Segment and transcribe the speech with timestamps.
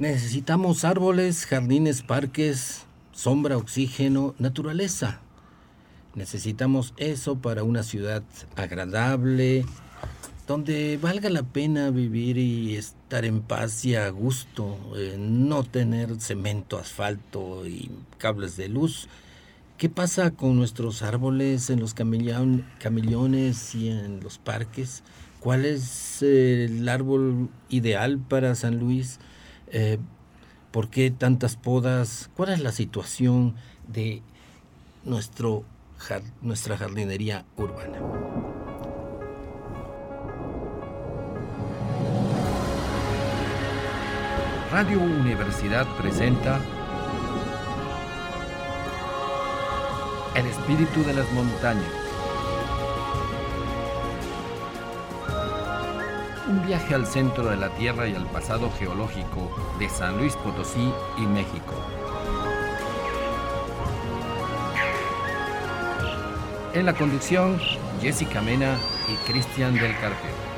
[0.00, 5.20] Necesitamos árboles, jardines, parques, sombra, oxígeno, naturaleza.
[6.14, 8.22] Necesitamos eso para una ciudad
[8.56, 9.66] agradable,
[10.46, 16.18] donde valga la pena vivir y estar en paz y a gusto, eh, no tener
[16.18, 19.06] cemento, asfalto y cables de luz.
[19.76, 25.02] ¿Qué pasa con nuestros árboles en los camillones y en los parques?
[25.40, 29.18] ¿Cuál es el árbol ideal para San Luis?
[29.72, 29.98] Eh,
[30.70, 32.30] ¿Por qué tantas podas?
[32.36, 33.54] ¿Cuál es la situación
[33.88, 34.22] de
[35.04, 35.64] nuestro,
[36.42, 37.98] nuestra jardinería urbana?
[44.70, 46.60] Radio Universidad presenta
[50.36, 52.09] El espíritu de las montañas.
[56.50, 60.92] Un viaje al centro de la Tierra y al pasado geológico de San Luis Potosí
[61.16, 61.74] y México.
[66.74, 67.60] En la conducción,
[68.02, 68.76] Jessica Mena
[69.08, 70.49] y Cristian del Carpio.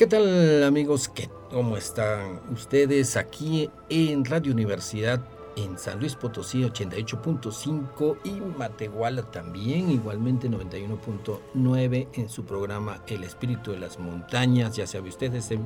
[0.00, 1.10] ¿Qué tal amigos?
[1.10, 5.20] ¿Qué, ¿Cómo están ustedes aquí en Radio Universidad
[5.56, 13.72] en San Luis Potosí 88.5 y Matehuala también, igualmente 91.9 en su programa El Espíritu
[13.72, 14.74] de las Montañas.
[14.74, 15.58] Ya sabe usted, este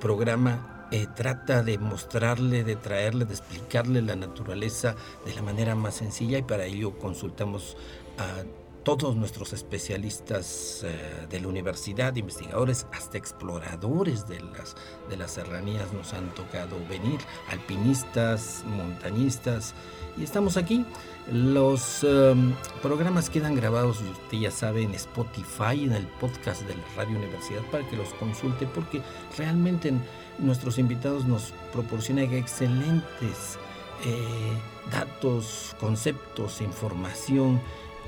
[0.00, 5.96] programa eh, trata de mostrarle, de traerle, de explicarle la naturaleza de la manera más
[5.96, 7.76] sencilla y para ello consultamos
[8.16, 8.44] a
[8.86, 14.76] todos nuestros especialistas eh, de la universidad, investigadores, hasta exploradores de las,
[15.10, 17.18] de las serranías nos han tocado venir,
[17.50, 19.74] alpinistas, montañistas,
[20.16, 20.86] y estamos aquí.
[21.32, 26.84] Los em, programas quedan grabados, usted ya sabe, en Spotify, en el podcast de la
[26.96, 29.02] Radio Universidad, para que los consulte, porque
[29.36, 29.92] realmente
[30.38, 33.58] nuestros invitados nos proporcionan excelentes
[34.04, 34.56] eh,
[34.92, 37.60] datos, conceptos, información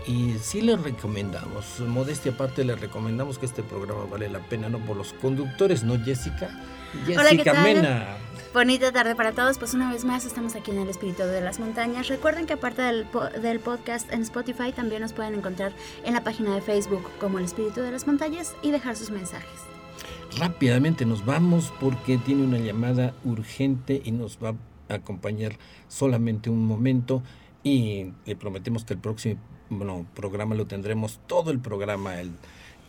[0.09, 4.79] y sí les recomendamos, modestia aparte, les recomendamos que este programa vale la pena, no
[4.79, 6.49] por los conductores, ¿no, Jessica?
[7.05, 8.17] Jessica Mena.
[8.55, 11.61] Bonita tarde para todos, pues una vez más estamos aquí en el Espíritu de las
[11.61, 12.09] Montañas.
[12.09, 13.07] Recuerden que aparte del,
[13.43, 15.75] del podcast en Spotify, también nos pueden encontrar
[16.05, 19.61] en la página de Facebook como el Espíritu de las Montañas y dejar sus mensajes.
[20.39, 24.55] Rápidamente nos vamos porque tiene una llamada urgente y nos va
[24.89, 27.23] a acompañar solamente un momento
[27.63, 29.39] y le prometemos que el próximo
[29.71, 32.21] bueno, programa lo tendremos todo el programa.
[32.21, 32.33] El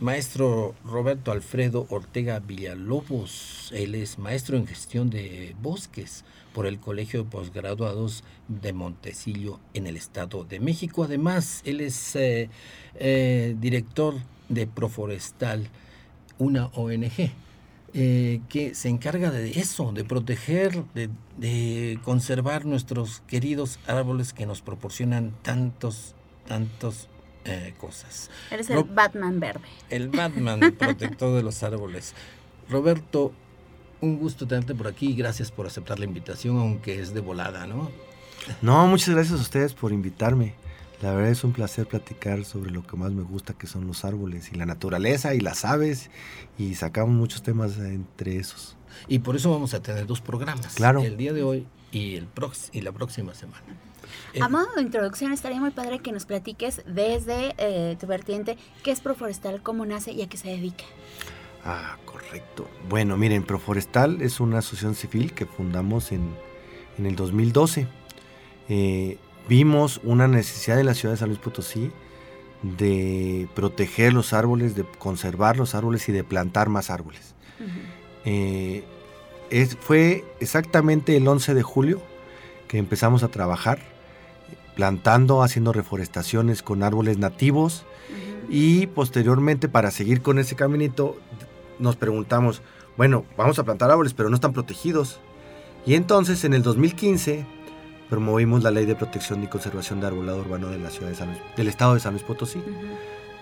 [0.00, 6.24] maestro Roberto Alfredo Ortega Villalobos, él es maestro en gestión de bosques
[6.54, 11.04] por el Colegio de Postgraduados de Montesillo en el Estado de México.
[11.04, 12.48] Además, él es eh,
[12.94, 14.14] eh, director
[14.48, 15.68] de Proforestal,
[16.38, 17.30] una ONG.
[17.92, 24.62] Eh, que se encarga de eso, de proteger, de, conservar nuestros queridos árboles que nos
[24.62, 26.14] proporcionan tantos
[26.50, 27.06] tantas
[27.44, 28.28] eh, cosas.
[28.50, 29.68] Eres el Batman verde.
[29.88, 32.12] El Batman protector de los árboles.
[32.68, 33.32] Roberto,
[34.00, 37.68] un gusto tenerte por aquí y gracias por aceptar la invitación, aunque es de volada,
[37.68, 37.88] ¿no?
[38.62, 40.54] No, muchas gracias a ustedes por invitarme.
[41.00, 44.04] La verdad es un placer platicar sobre lo que más me gusta, que son los
[44.04, 46.10] árboles y la naturaleza y las aves,
[46.58, 48.76] y sacamos muchos temas entre esos.
[49.06, 50.74] Y por eso vamos a tener dos programas.
[50.74, 51.00] Claro.
[51.00, 52.26] El día de hoy y, el
[52.72, 53.62] y la próxima semana.
[54.40, 58.90] A modo de introducción, estaría muy padre que nos platiques desde eh, tu vertiente qué
[58.90, 60.84] es Proforestal, cómo nace y a qué se dedica.
[61.64, 62.68] Ah, correcto.
[62.88, 66.34] Bueno, miren, Proforestal es una asociación civil que fundamos en,
[66.98, 67.86] el 2012.
[68.68, 71.90] Eh, vimos una necesidad en la ciudad de San Luis Potosí
[72.62, 77.34] de proteger los árboles, de conservar los árboles y de plantar más árboles.
[78.24, 78.84] Eh,
[79.80, 82.00] fue exactamente el 11 de julio
[82.68, 83.80] que empezamos a trabajar
[84.80, 87.84] plantando, haciendo reforestaciones con árboles nativos
[88.48, 91.18] y posteriormente para seguir con ese caminito
[91.78, 92.62] nos preguntamos,
[92.96, 95.20] bueno, vamos a plantar árboles pero no están protegidos.
[95.84, 97.44] Y entonces en el 2015
[98.08, 101.28] promovimos la ley de protección y conservación de arbolado urbano de la ciudad de San
[101.28, 102.62] Luis, del estado de San Luis Potosí.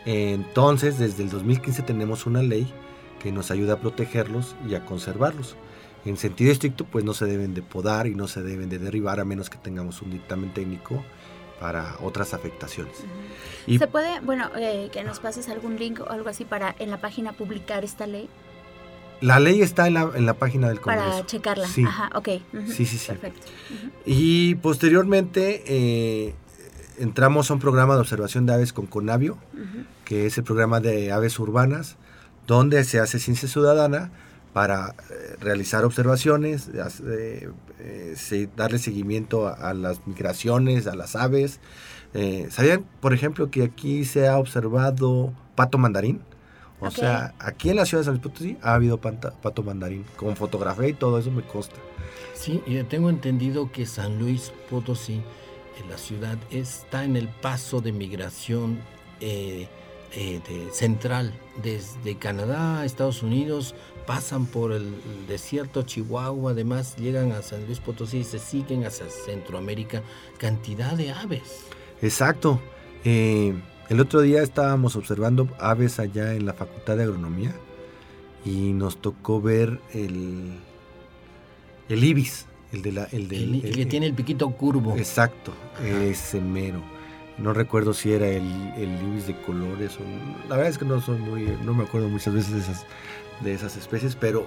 [0.07, 2.69] Entonces desde el 2015 tenemos una ley
[3.23, 5.55] que nos ayuda a protegerlos y a conservarlos.
[6.05, 9.21] En sentido estricto, pues no se deben de podar y no se deben de derribar
[9.21, 11.05] a menos que tengamos un dictamen técnico
[11.61, 12.95] para otras afectaciones.
[13.67, 16.91] y, ¿Se puede, bueno, eh, que nos pases algún link o algo así para en
[16.91, 18.29] la página publicar esta ley?
[19.21, 21.11] La ley está en la, en la página del Congreso.
[21.11, 21.67] Para checarla.
[21.67, 21.85] Sí.
[21.85, 22.29] Ajá, ok.
[22.69, 23.09] Sí, sí, sí.
[23.09, 23.47] Perfecto.
[24.07, 26.35] Y posteriormente eh,
[26.99, 29.37] entramos a un programa de observación de aves con Conavio,
[30.05, 31.97] que es el programa de aves urbanas,
[32.47, 34.13] donde se hace ciencia ciudadana
[34.53, 36.71] para eh, realizar observaciones,
[37.07, 37.49] eh,
[38.57, 41.61] darle seguimiento a, las migraciones, a las aves.
[42.51, 46.23] ¿Sabían, por ejemplo, que aquí se ha observado pato mandarín?
[46.81, 50.37] O sea, aquí en la ciudad de San Luis Potosí ha habido pato mandarín, con
[50.37, 51.77] fotografía y todo eso me consta.
[52.35, 55.21] Sí, yo tengo entendido que San Luis Potosí,
[55.83, 58.79] en la ciudad, está en el paso de migración
[59.21, 59.67] eh,
[60.13, 60.41] eh,
[60.73, 61.35] central.
[61.63, 63.75] Desde Canadá a Estados Unidos,
[64.09, 64.95] pasan por el,
[65.29, 70.03] desierto Chihuahua, además llegan a San Luis Potosí y se siguen hacia Centroamérica.
[70.39, 71.67] Cantidad de aves.
[72.01, 72.59] Exacto.
[73.05, 73.53] Eh,
[73.91, 77.55] el otro día estábamos observando aves allá en la Facultad de Agronomía
[78.47, 80.55] y nos tocó ver el,
[81.91, 84.97] el ibis, el, de la, el, que tiene el piquito curvo.
[84.97, 85.53] Exacto,
[85.85, 86.83] ese mero.
[87.37, 88.43] No recuerdo si era el,
[88.79, 90.49] ibis de colores o...
[90.49, 91.57] La verdad es que no soy muy...
[91.63, 92.87] No me acuerdo muchas veces de esas,
[93.41, 94.47] de esas especies, pero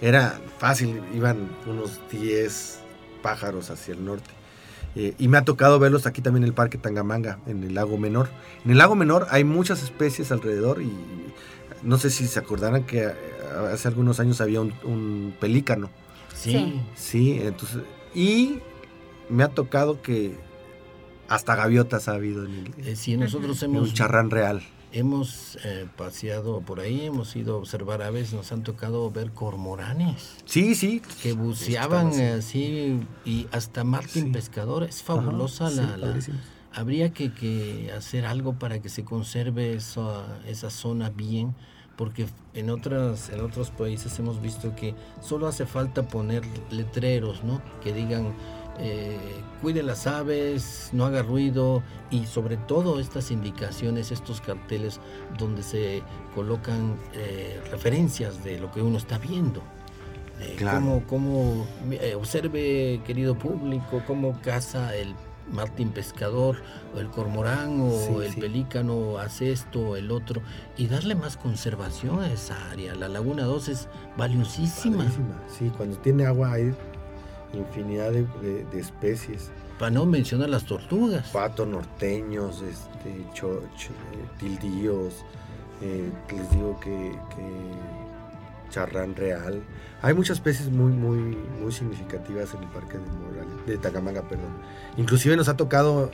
[0.00, 1.02] era fácil.
[1.14, 2.80] Iban unos 10
[3.22, 4.30] pájaros hacia el norte.
[4.96, 7.96] Eh, y me ha tocado verlos aquí también en el Parque Tangamanga, en el lago
[7.96, 8.28] Menor.
[8.64, 10.90] En el lago Menor hay muchas especies alrededor y
[11.82, 13.14] no sé si se acordarán que eh,
[13.72, 15.90] hace algunos años había un, pelícano.
[16.34, 16.80] Sí.
[16.96, 17.82] Sí, entonces.
[18.14, 18.58] Y
[19.28, 20.34] me ha tocado que
[21.28, 22.88] hasta gaviotas ha habido en el.
[22.88, 23.88] Eh, sí, nosotros hemos.
[23.88, 24.62] Un charrán real.
[24.92, 30.36] Hemos eh, paseado por ahí, hemos ido a observar aves, nos han tocado ver cormoranes.
[30.46, 31.00] Sí, sí.
[31.22, 34.82] Que buceaban así y hasta Martín Pescador.
[34.82, 36.18] Es fabulosa la,
[36.72, 41.54] Habría que, hacer algo para que se conserve esa, esa zona bien,
[41.96, 47.60] porque en, otras, en otros países hemos visto que solo hace falta poner letreros, ¿no?
[47.82, 48.34] Que digan
[48.80, 49.18] eh,
[49.60, 55.00] cuide las aves, no haga ruido y sobre todo estas indicaciones, estos carteles
[55.38, 56.02] donde se
[56.34, 59.62] colocan eh, referencias de lo que uno está viendo.
[60.40, 60.56] Eh,
[61.06, 61.66] cómo,
[62.16, 65.14] observe, querido público, cómo caza el
[65.52, 66.56] martín pescador
[66.94, 70.42] o el cormorán o el pelícano hace esto o el otro
[70.76, 72.94] y darle más conservación a esa área.
[72.94, 75.06] La Laguna 2 es valiosísima.
[75.48, 76.74] Sí, cuando tiene agua hay
[77.52, 79.50] infinidad de, especies.
[79.78, 81.28] Para no mencionar las tortugas.
[81.30, 83.24] Patos norteños, este,
[84.38, 85.24] tildíos,
[85.80, 87.12] eh, les digo que,
[88.70, 89.62] charrán real.
[90.02, 94.52] Hay muchas especies muy, muy, muy significativas en el parque de Morales, de Tacamanga, perdón.
[94.96, 96.10] Inclusive nos ha tocado,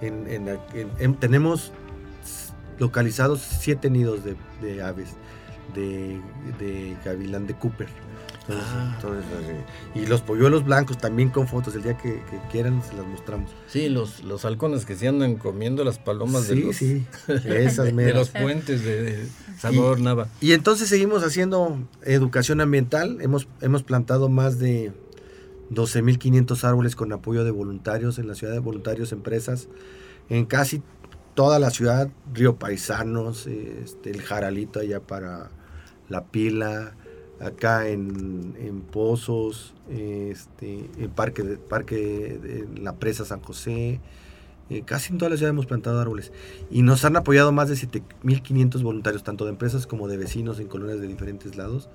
[0.00, 1.72] en, tenemos
[2.78, 4.20] localizados siete nidos
[4.60, 5.16] de, aves
[5.74, 6.20] de,
[6.60, 7.88] de gavilán de Cooper
[8.48, 8.96] Ah.
[9.94, 13.50] y los polluelos blancos también con fotos, el día que, quieran se las mostramos.
[13.66, 17.04] Sí, los, los halcones que se andan comiendo las palomas de, los, sí,
[17.44, 19.26] esas de los puentes de,
[19.58, 20.28] Salvador Nava.
[20.40, 24.92] Y entonces seguimos haciendo educación ambiental, hemos, hemos plantado más de
[25.72, 29.68] 12.500 árboles con apoyo de voluntarios en la ciudad de voluntarios, empresas,
[30.28, 30.82] en casi
[31.34, 35.50] toda la ciudad, Río Paisanos, este, el Jaralito allá para
[36.08, 36.94] La Pila,
[37.40, 44.00] acá en, Pozos, este, en Parque, de, parque la Presa San José,
[44.68, 46.32] eh, casi en toda la ciudad hemos plantado árboles.
[46.70, 50.68] Y nos han apoyado más de 7.500 voluntarios, tanto de empresas como de vecinos en
[50.68, 51.88] colonias de diferentes lados.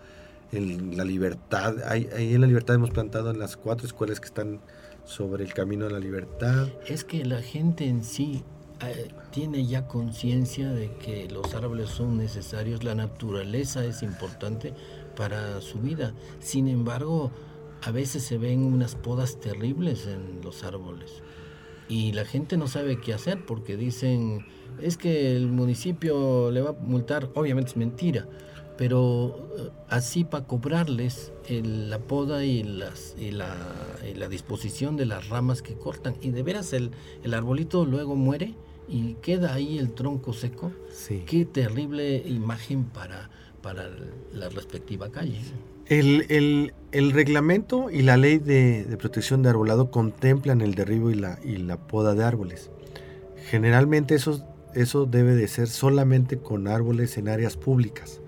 [0.52, 4.60] En La Libertad, ahí, en La Libertad hemos plantado en las cuatro escuelas que están
[5.06, 6.68] sobre el camino a la libertad.
[6.88, 8.44] Es que la gente en sí
[8.86, 14.74] eh, tiene ya conciencia de que los árboles son necesarios, la naturaleza es importante,
[15.16, 16.14] para su vida.
[16.40, 17.32] Sin embargo,
[17.82, 21.22] a veces se ven unas podas terribles en los árboles
[21.92, 24.46] y la gente no sabe qué hacer porque dicen,
[24.82, 28.30] es que el municipio le va a multar, obviamente es mentira,
[28.78, 33.58] pero eh, así para cobrarles la poda y, las, y, la,
[34.16, 36.16] la, disposición de las ramas que cortan.
[36.22, 36.92] Y de veras el,
[37.24, 38.56] el arbolito luego muere
[38.88, 40.72] y queda ahí el tronco seco.
[41.26, 43.30] Qué terrible imagen para
[43.62, 43.90] para
[44.34, 45.40] la respectiva calle.
[45.88, 46.72] El,
[47.14, 51.78] reglamento y la ley de, protección de arbolado contemplan el derribo y la, y la
[51.78, 52.70] poda de árboles.
[53.50, 58.22] Generalmente eso, eso debe de ser solamente con árboles en áreas públicas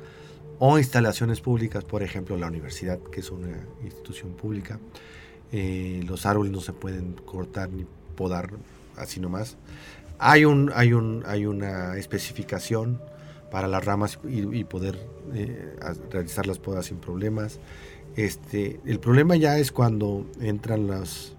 [0.59, 4.79] o instalaciones públicas, por ejemplo la universidad, que es una institución pública.
[5.51, 7.85] Eh, los árboles no se pueden cortar ni
[8.15, 8.49] podar
[8.97, 9.57] así nomás.
[10.19, 13.01] Hay, un, hay, un, hay una especificación
[13.53, 14.97] para las ramas y, poder
[15.35, 15.75] eh,
[16.09, 17.59] realizar las podas sin problemas.
[18.15, 21.35] Este, el problema ya es cuando entran las,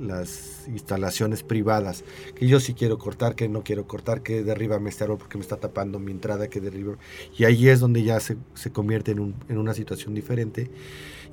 [0.00, 2.02] las instalaciones privadas,
[2.34, 5.42] que yo sí quiero cortar, que no quiero cortar, que derriba este árbol porque me
[5.42, 6.96] está tapando mi entrada, que derriba.
[7.36, 10.70] Y ahí es donde ya se, se convierte en, un, en, una situación diferente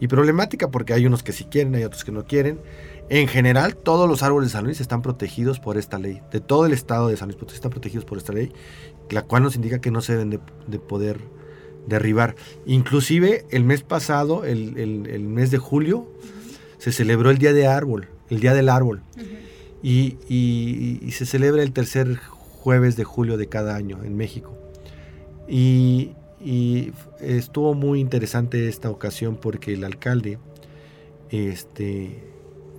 [0.01, 2.59] y problemática porque hay unos que sí quieren, hay otros que no quieren.
[3.09, 6.21] En general, todos los árboles de San Luis están protegidos por esta ley.
[6.33, 8.51] De todo el estado de San Luis están protegidos por esta ley,
[9.09, 11.19] la cual nos indica que no se deben de, poder
[11.87, 12.35] derribar.
[12.65, 16.07] Inclusive el mes pasado, el, el, mes de julio,
[16.77, 19.01] se celebró el Día de Árbol, el Día del Árbol.
[19.81, 24.57] y, y, se celebra el tercer jueves de julio de cada año en México.
[25.47, 26.11] Y,
[26.43, 30.39] y estuvo muy interesante esta ocasión porque el alcalde
[31.29, 32.23] este,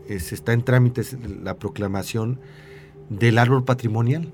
[0.08, 2.40] está en trámites la proclamación
[3.08, 4.32] del árbol patrimonial,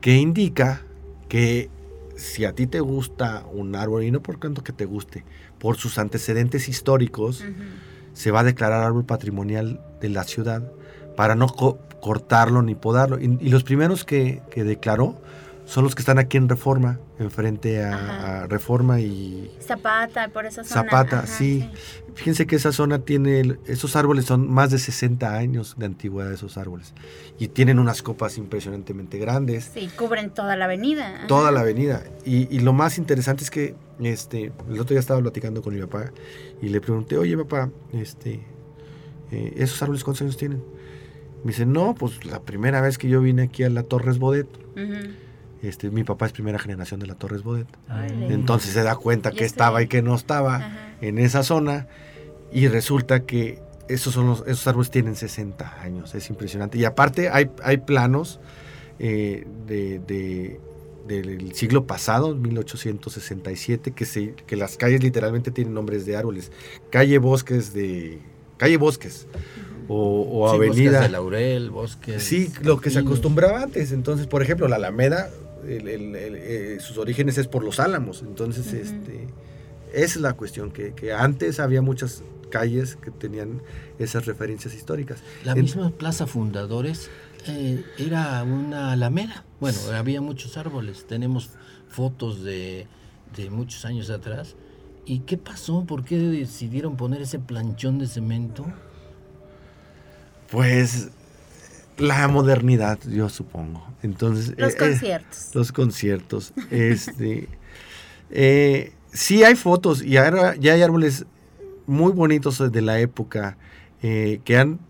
[0.00, 0.82] que indica
[1.28, 1.68] que
[2.16, 5.24] si a ti te gusta un árbol, y no por tanto que te guste,
[5.58, 7.44] por sus antecedentes históricos,
[8.12, 10.62] se va a declarar árbol patrimonial de la ciudad
[11.16, 13.18] para no cortarlo ni podarlo.
[13.18, 15.16] Y, los primeros que, que declaró
[15.64, 19.50] son los que están aquí en Reforma, enfrente a, Reforma y...
[19.60, 20.82] Zapata, por esa zona.
[20.82, 21.68] Zapata, sí.
[22.14, 26.58] Fíjense que esa zona tiene, esos árboles son más de 60 años de antigüedad esos
[26.58, 26.92] árboles.
[27.38, 29.70] Y tienen unas copas impresionantemente grandes.
[29.72, 31.26] Sí, cubren toda la avenida.
[31.28, 32.04] Toda la avenida.
[32.24, 36.12] Y, lo más interesante es que este, el otro día estaba platicando con mi papá
[36.60, 38.40] y le pregunté, oye papá, este,
[39.30, 40.62] eh, ¿esos árboles cuántos años tienen?
[41.42, 44.48] Me dice, no, pues la primera vez que yo vine aquí a la Torres Bodet.
[45.64, 47.66] Este, mi papá es primera generación de la Torres Bodet.
[48.28, 51.86] Entonces se da cuenta que estaba y que no estaba en esa zona
[52.52, 56.78] y resulta que esos, son los, esos árboles tienen 60 años, es impresionante.
[56.78, 58.40] Y aparte hay, hay planos
[58.98, 60.60] eh, de,
[61.06, 66.52] del siglo pasado, 1867, que, se, que las calles literalmente tienen nombres de árboles.
[66.90, 68.20] Calle Bosques de...
[68.56, 69.26] Calle Bosques.
[69.88, 70.92] O, o avenida.
[70.92, 72.22] Bosques de Laurel, bosques.
[72.22, 73.92] Sí, lo que se acostumbraba antes.
[73.92, 75.28] Entonces, por ejemplo, la Alameda
[75.66, 78.22] eh, sus orígenes es por los álamos.
[78.22, 79.28] Entonces, este,
[79.92, 83.62] esa es la cuestión, que, antes había muchas calles que tenían
[83.98, 85.22] esas referencias históricas.
[85.44, 87.10] La misma Plaza Fundadores
[87.46, 89.44] eh, era una alameda.
[89.60, 91.06] Bueno, había muchos árboles.
[91.06, 91.50] Tenemos
[91.88, 92.86] fotos de,
[93.36, 94.56] de muchos años atrás.
[95.06, 95.84] ¿Y qué pasó?
[95.84, 98.64] ¿Por qué decidieron poner ese planchón de cemento?
[100.50, 101.10] Pues
[101.98, 103.86] la modernidad, yo supongo.
[104.02, 105.50] Entonces, los eh, eh, conciertos.
[105.54, 106.52] los conciertos.
[106.70, 107.48] Este,
[108.30, 111.26] eh, sí hay fotos y ahora ya hay árboles
[111.86, 113.56] muy bonitos de la época
[114.00, 114.80] que han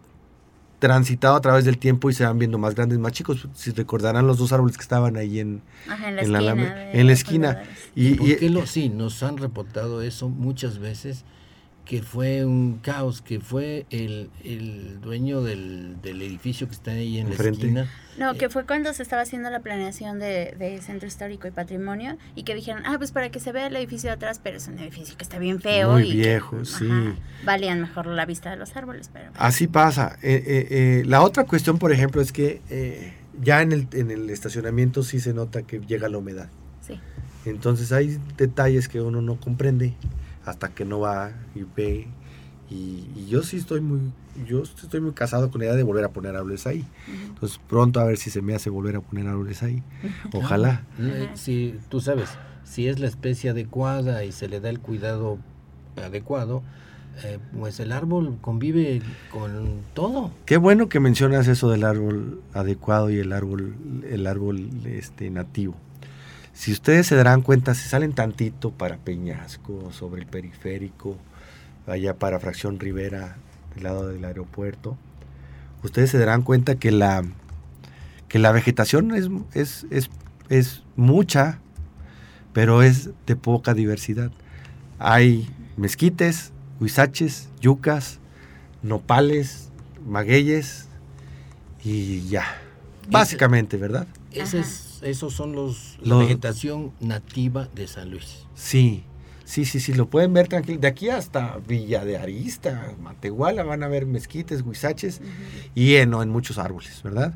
[0.81, 3.49] transitado a través del tiempo y se van viendo más grandes, más chicos.
[3.55, 5.63] Si recordarán los dos árboles que estaban ahí en,
[6.05, 7.63] en, la, esquina, en la esquina.
[7.95, 8.17] Y,
[8.67, 11.25] sí, nos han reportado eso muchas veces
[11.85, 17.19] que fue un caos, que fue el, el dueño del, del, edificio que está ahí
[17.19, 17.91] en la esquina.
[18.19, 22.17] No, que fue cuando se estaba haciendo la planeación de, de, Centro Histórico y Patrimonio
[22.35, 24.69] y que dijeron, ah, pues para que se vea el edificio de atrás, pero es
[24.69, 25.93] un edificio que está bien feo.
[25.93, 26.89] Muy viejo, sí.
[27.45, 29.31] valían mejor la vista de los árboles, pero...
[29.35, 30.17] Así pasa.
[30.23, 33.13] Eh, eh, eh, la otra cuestión, por ejemplo, es que
[33.43, 36.49] ya en el, en el estacionamiento sí se nota que llega la humedad.
[36.87, 36.99] Sí.
[37.45, 39.95] Entonces hay detalles que uno no comprende
[40.45, 42.09] hasta que no va y ve.
[42.71, 44.01] Y, yo sí estoy muy,
[44.47, 46.85] yo estoy muy casado con la idea de volver a poner árboles ahí.
[47.29, 49.83] Entonces pronto a ver si se me hace volver a poner árboles ahí.
[50.33, 50.85] Ojalá.
[51.35, 52.31] Si tú sabes,
[52.65, 55.39] si es la especie adecuada y se le da el cuidado
[55.97, 56.63] adecuado,
[57.23, 60.33] eh, pues el árbol convive con todo.
[60.47, 63.77] Qué bueno que mencionas eso del árbol adecuado y el árbol,
[64.11, 65.77] el árbol este, nativo.
[66.55, 71.19] Si ustedes se darán cuenta, si salen tantito para Peñasco, sobre el periférico,
[71.87, 73.37] allá para Fracción Rivera,
[73.75, 74.97] del lado del aeropuerto,
[75.83, 77.25] ustedes se darán cuenta que la,
[78.29, 79.13] que la vegetación
[79.53, 81.59] es, es, mucha,
[82.53, 84.31] pero es de poca diversidad.
[85.01, 88.21] Hay mezquites, huizaches, yucas,
[88.83, 89.71] nopales,
[90.07, 90.87] magueyes
[91.83, 92.45] y ya.
[93.11, 94.07] Básicamente, ¿verdad?
[94.31, 98.47] Ese es esos son los, la vegetación nativa de San Luis.
[98.55, 99.05] Sí,
[99.45, 100.81] sí, sí, sí, lo pueden ver tranquilo.
[100.81, 105.21] De aquí hasta Villa de Arista, Matehuala, van a ver mezquites, huizaches
[105.75, 107.35] y heno en muchos árboles, ¿verdad?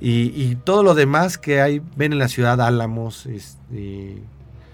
[0.00, 4.22] Y, todo lo demás que hay, ven en la ciudad, álamos, este,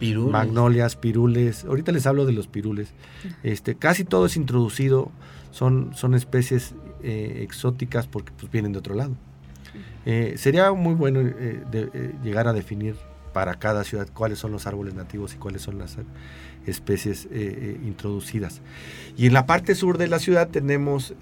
[0.00, 1.64] magnolias, pirules.
[1.64, 2.92] Ahorita les hablo de los pirules.
[3.42, 5.10] Este, casi todo es introducido,
[5.50, 9.16] son, son especies eh, exóticas porque pues, vienen de otro lado.
[10.06, 12.96] Eh, sería muy bueno eh, eh, llegar a definir
[13.32, 15.96] para cada ciudad cuáles son los árboles nativos y cuáles son las
[16.66, 17.28] especies
[17.84, 18.60] introducidas.
[19.16, 21.14] Y en la parte sur de la ciudad tenemos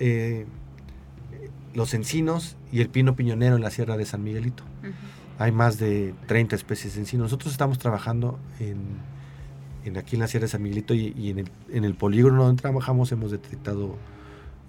[1.75, 4.63] los encinos y el pino piñonero en la Sierra de San Miguelito.
[5.39, 7.25] Hay más de 30 especies de encino.
[7.25, 11.85] Nosotros estamos trabajando en, aquí en la Sierra de San Miguelito y, en, el, en,
[11.85, 13.97] el, polígono donde trabajamos hemos detectado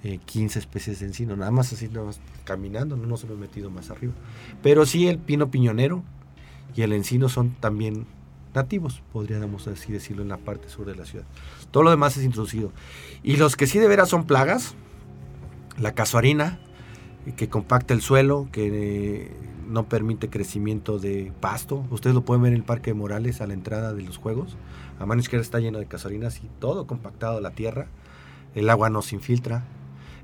[0.03, 1.35] 15 especies de encino.
[1.35, 4.13] Nada más así, nada más caminando, no nos hemos metido más arriba.
[4.63, 6.03] Pero sí el pino piñonero
[6.75, 8.05] y el encino son también
[8.53, 11.25] nativos, podríamos así decirlo, en la parte sur de la ciudad.
[11.71, 12.71] Todo lo demás es introducido.
[13.23, 14.75] Y los que sí de veras son plagas,
[15.77, 16.59] la casuarina,
[17.35, 19.31] que compacta el suelo, que
[19.67, 21.85] no permite crecimiento de pasto.
[21.91, 24.57] Ustedes lo pueden ver en el Parque de Morales a la entrada de los juegos.
[24.99, 27.87] A mano izquierda está lleno de casuarinas y todo compactado la tierra.
[28.55, 29.63] El agua no se infiltra.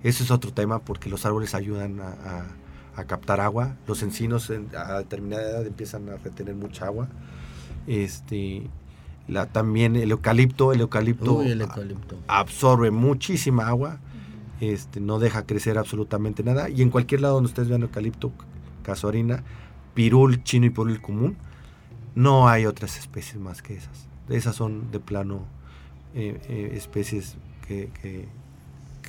[0.04, 2.46] Ese es otro tema porque los árboles ayudan a
[2.96, 3.76] a captar agua.
[3.88, 7.08] Los encinos a determinada edad empiezan a retener mucha agua.
[7.88, 8.68] Este,
[9.28, 11.44] la, también el eucalipto, el eucalipto,
[12.28, 14.00] absorbe muchísima agua,
[14.60, 16.70] este, no deja crecer absolutamente nada.
[16.70, 18.32] Y en cualquier lado donde ustedes vean eucalipto,
[18.84, 19.44] casuarina,
[19.94, 21.38] pirul, chino y pirul común,
[22.16, 24.08] no hay otras especies más que esas.
[24.30, 25.46] Esas son de plano
[26.16, 27.36] eh, eh, especies
[27.68, 28.28] que, que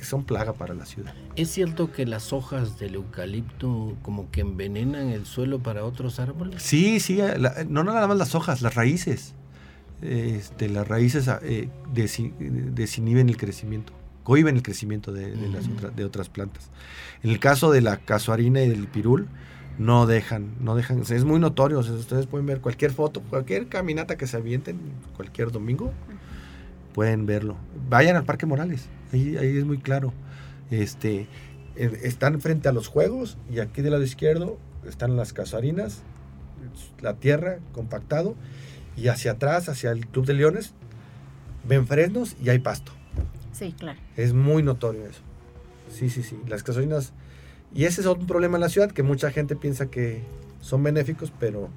[0.05, 1.13] son plaga para la ciudad.
[1.35, 6.61] ¿Es cierto que las hojas del eucalipto como que envenenan el suelo para otros árboles?
[6.61, 7.37] Sí, sí, eh,
[7.67, 9.33] no nada más las hojas, las raíces.
[10.01, 16.69] Este, las raíces eh, desinhiben el crecimiento, cohiben el crecimiento de, las de otras plantas.
[17.23, 19.27] En el caso de la casuarina y del pirul,
[19.79, 24.27] no dejan, no dejan, es muy notorio, ustedes pueden ver cualquier foto, cualquier caminata que
[24.27, 24.79] se avienten
[25.15, 25.93] cualquier domingo,
[26.97, 27.57] pueden verlo.
[27.91, 30.13] Vayan al Parque Morales, Ahí, es muy claro.
[30.71, 31.27] Este,
[31.75, 34.57] están frente a los juegos y aquí del lado izquierdo
[34.89, 36.01] están las casarinas,
[36.99, 38.33] la tierra compactado
[38.95, 40.73] y hacia atrás, hacia el Club de Leones,
[41.67, 42.93] ven fresnos y hay pasto.
[43.51, 43.99] Sí, claro.
[44.15, 45.21] Es muy notorio eso.
[45.91, 46.35] Sí, sí, sí.
[46.47, 47.13] Las casarinas...
[47.75, 50.23] Y ese es otro problema en la ciudad, que mucha gente piensa que
[50.61, 51.69] son benéficos, pero,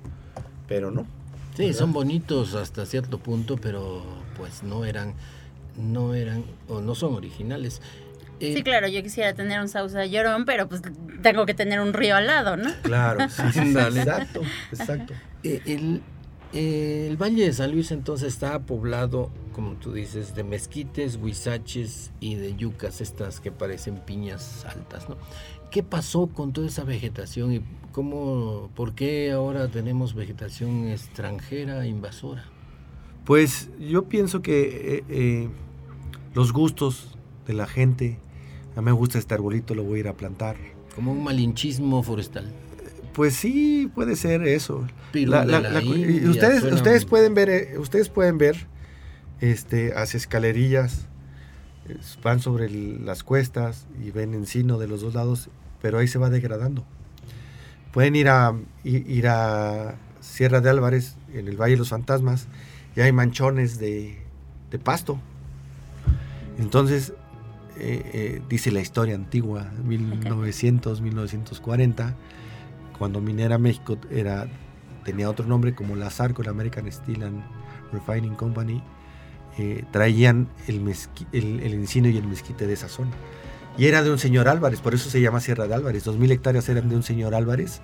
[0.66, 1.04] pero no.
[1.56, 4.02] Sí, son bonitos hasta cierto punto, pero
[4.36, 5.14] pues no eran
[5.76, 7.80] no eran o no son originales.
[8.40, 10.82] sí, eh, claro, yo quisiera tener un sauce llorón, pero pues
[11.22, 12.70] tengo que tener un río al lado, ¿no?
[12.82, 14.40] Claro, sí, sí, exacto,
[14.72, 15.14] exacto.
[15.42, 16.02] Eh, el,
[16.52, 22.34] el, Valle de San Luis entonces está poblado, como tú dices, de mezquites, huizaches y
[22.34, 25.16] de yucas, estas que parecen piñas altas, ¿no?
[25.70, 32.44] ¿Qué pasó con toda esa vegetación y cómo, por qué ahora tenemos vegetación extranjera invasora?
[33.24, 35.48] Pues yo pienso que eh,
[36.34, 38.18] los gustos de la gente.
[38.76, 40.56] A mí me gusta este arbolito, lo voy a ir a plantar.
[40.94, 42.50] Como un malinchismo forestal.
[43.12, 44.86] Pues sí, puede ser eso.
[45.12, 48.68] ustedes, ustedes pueden ver, eh, ustedes pueden ver,
[49.40, 51.08] este, hacia escalerillas,
[52.22, 55.50] van sobre las cuestas y ven encino de los dos lados,
[55.82, 56.84] pero ahí se va degradando.
[57.92, 62.46] Pueden ir a ir a Sierra de Álvarez, en el Valle de los Fantasmas,
[62.96, 64.18] y hay manchones de,
[64.70, 65.18] de pasto
[66.60, 67.14] entonces,
[67.78, 72.14] eh, eh, dice la historia antigua, 1900, 1940,
[72.98, 74.46] cuando Minera México era,
[75.02, 77.42] tenía otro nombre como la SARCO, la American Steel and
[77.92, 78.82] Refining Company,
[79.58, 80.86] eh, traían el,
[81.32, 83.12] el, encino y el mezquite de esa zona.
[83.80, 86.04] Y era de un señor Álvarez, por eso se llama Sierra de Álvarez.
[86.04, 87.80] Dos mil hectáreas eran de un señor Álvarez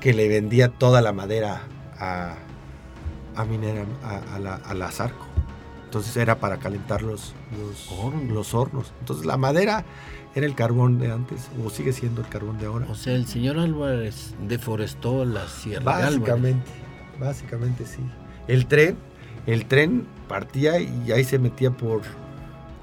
[0.00, 1.64] que le vendía toda la madera
[1.98, 2.36] a,
[3.36, 5.26] a Minera, a, la, a la Sarco.
[5.84, 8.94] Entonces era para calentar los, los, hornos.
[9.00, 9.84] Entonces la madera
[10.34, 12.86] era el carbón de antes, o sigue siendo el carbón de ahora.
[12.88, 16.70] O sea, el señor Álvarez deforestó la sierra básicamente,
[17.20, 18.00] Básicamente sí.
[18.46, 18.96] El tren,
[19.44, 22.00] el tren partía y ahí se metía por,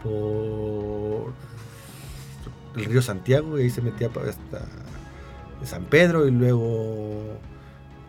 [0.04, 1.34] por
[2.76, 4.66] el río Santiago y ahí se metía hasta
[5.64, 7.40] San Pedro y luego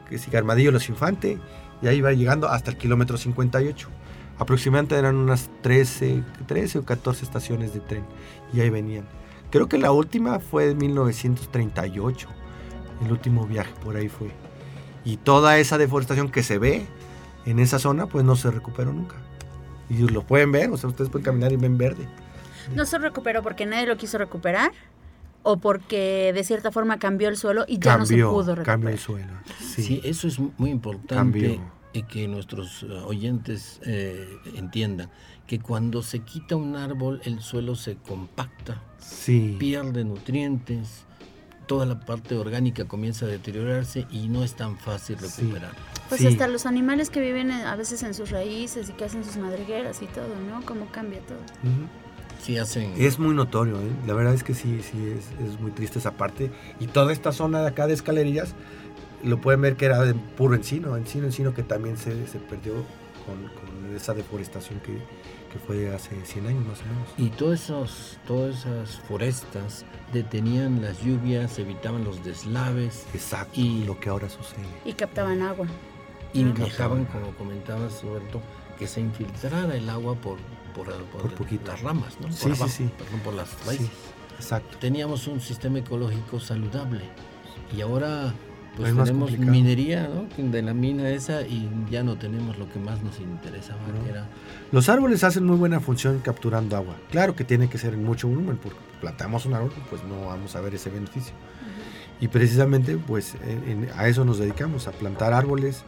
[0.09, 1.39] que si Armadillo Los Infantes
[1.83, 3.89] y ahí iba llegando hasta el kilómetro 58
[4.39, 8.05] aproximadamente eran unas 13, 13 o 14 estaciones de tren
[8.53, 9.05] y ahí venían.
[9.51, 12.29] Creo que la última fue en 1938,
[13.05, 14.31] el último viaje por ahí fue.
[15.05, 16.87] Y toda esa deforestación que se ve
[17.45, 19.17] en esa zona, pues no se recuperó nunca.
[19.89, 22.09] Y lo pueden ver, o sea, ustedes pueden caminar y ven verde.
[22.75, 24.73] ¿No se recuperó porque nadie lo quiso recuperar?
[25.43, 28.65] ¿O porque de cierta forma cambió el suelo y ya no se pudo recuperar?
[28.65, 29.33] Cambió el suelo.
[29.61, 31.61] Sí, eso es muy importante.
[31.93, 35.09] Y que nuestros eh, oyentes eh, entiendan
[35.47, 38.83] que cuando se quita un árbol el suelo se compacta,
[39.59, 41.07] pierde nutrientes,
[41.67, 45.73] toda la parte orgánica comienza a deteriorarse y no es tan fácil recuperar.
[46.09, 49.37] Pues hasta los animales que viven a veces en sus raíces y que hacen sus
[49.37, 50.65] madrigueras y todo, ¿no?
[50.65, 51.39] Cómo cambia todo.
[52.43, 52.93] Sí hacen...
[52.97, 53.91] Es muy notorio, ¿eh?
[54.07, 56.51] la verdad es que sí, sí, es, es, muy triste esa parte.
[56.79, 58.55] Y toda esta zona de acá de escalerillas,
[59.25, 62.75] lo pueden ver que era de puro encino, encino, encino que también se, se perdió
[63.25, 64.93] con, con esa deforestación que,
[65.53, 67.09] que fue hace 100 años más o menos.
[67.19, 73.07] Y todos esos, todas esas forestas detenían las lluvias, evitaban los deslaves.
[73.15, 74.67] Exacto, y lo que ahora sucede.
[74.85, 75.67] Y captaban agua.
[76.33, 78.43] Y dejaban, como comentabas, Roberto,
[78.79, 80.39] que se infiltrara el agua por,
[80.77, 82.31] por, por, las ramas, ¿no?
[82.31, 82.91] Sí, sí, sí.
[82.99, 83.89] Perdón, por las raíces.
[84.37, 84.77] exacto.
[84.79, 87.03] Teníamos un sistema ecológico saludable
[87.75, 88.35] y ahora
[88.77, 90.51] pues tenemos minería ¿no?
[90.51, 94.27] de la mina esa y ya no tenemos lo que más nos interesaba, que era...
[94.71, 96.97] Los árboles hacen muy buena función capturando agua.
[97.11, 100.55] Claro que tiene que ser en mucho volumen, porque plantamos un árbol, pues no vamos
[100.57, 101.35] a ver ese beneficio.
[102.21, 103.37] Y precisamente pues
[103.97, 105.85] a eso nos dedicamos, a plantar árboles.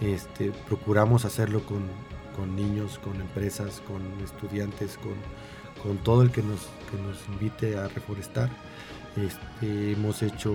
[0.00, 1.84] Este, procuramos hacerlo con,
[2.38, 5.14] con niños, con empresas, con estudiantes, con,
[5.82, 8.48] con todo el que nos, que nos invite a reforestar.
[9.16, 10.54] Este, hemos hecho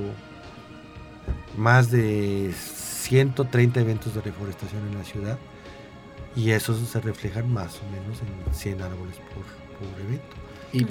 [1.57, 5.37] más de 130 eventos de reforestación en la ciudad
[6.35, 9.43] y esos se reflejan más o menos en 100 árboles por,
[10.01, 10.35] evento.
[10.73, 10.85] Y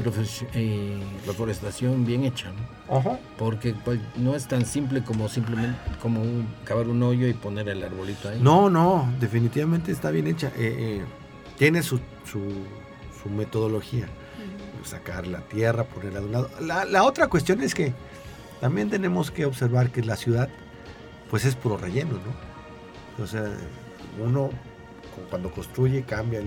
[1.27, 3.19] reforestación bien hecha, ¿no?
[3.37, 6.23] Porque pues, no es tan simple como simplemente como
[6.65, 8.39] cavar un hoyo y poner el arbolito ahí.
[8.41, 10.53] No, no, definitivamente está bien hecha.
[10.57, 11.05] Eh, eh,
[11.59, 14.07] tiene su, su, metodología.
[14.85, 16.51] Sacar la tierra, ponerla de un lado.
[16.61, 17.93] La, la otra cuestión es que
[18.61, 20.49] también tenemos que observar que la ciudad,
[21.31, 23.25] pues es puro relleno, ¿no?
[23.25, 23.45] O sea,
[24.21, 24.51] uno
[25.31, 26.47] cuando construye cambia el,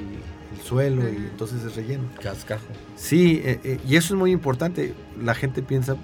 [0.63, 2.03] suelo y entonces es relleno.
[2.21, 2.65] Cascajo.
[2.95, 4.93] Sí, eh, eh, y eso es muy importante.
[5.21, 5.95] La gente piensa,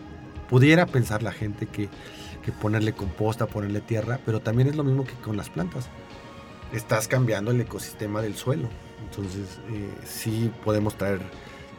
[0.49, 1.89] pudiera pensar la gente que,
[2.62, 5.88] ponerle composta, ponerle tierra, pero también es lo mismo que con las plantas.
[6.73, 8.69] Estás cambiando el ecosistema del suelo.
[9.04, 11.21] Entonces, eh, sí podemos traer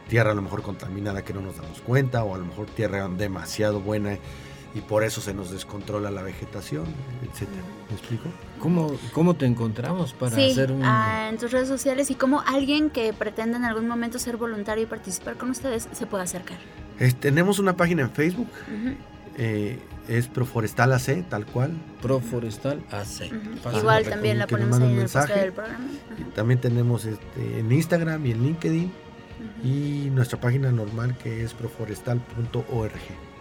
[0.07, 3.07] tierra a lo mejor contaminada que no nos damos cuenta o a lo mejor tierra
[3.07, 4.17] demasiado buena
[4.75, 6.85] y por eso se nos descontrola la vegetación,
[7.21, 7.61] etcétera.
[7.89, 8.25] ¿Me explico?
[8.59, 10.83] ¿Cómo, cómo te encontramos para hacer un...?
[10.83, 14.83] Ah, en tus redes sociales y cómo alguien que pretenda en algún momento ser voluntario
[14.83, 16.57] y participar con ustedes se puede acercar.
[17.19, 18.49] tenemos una página en Facebook,
[19.37, 21.71] eh, es Proforestal AC, tal cual.
[22.01, 23.31] Proforestal AC.
[23.77, 25.85] Igual también la ponemos ahí en el del programa.
[26.35, 28.91] También tenemos este, en Instagram y en LinkedIn
[29.63, 33.32] y nuestra página normal que es proforestal.org.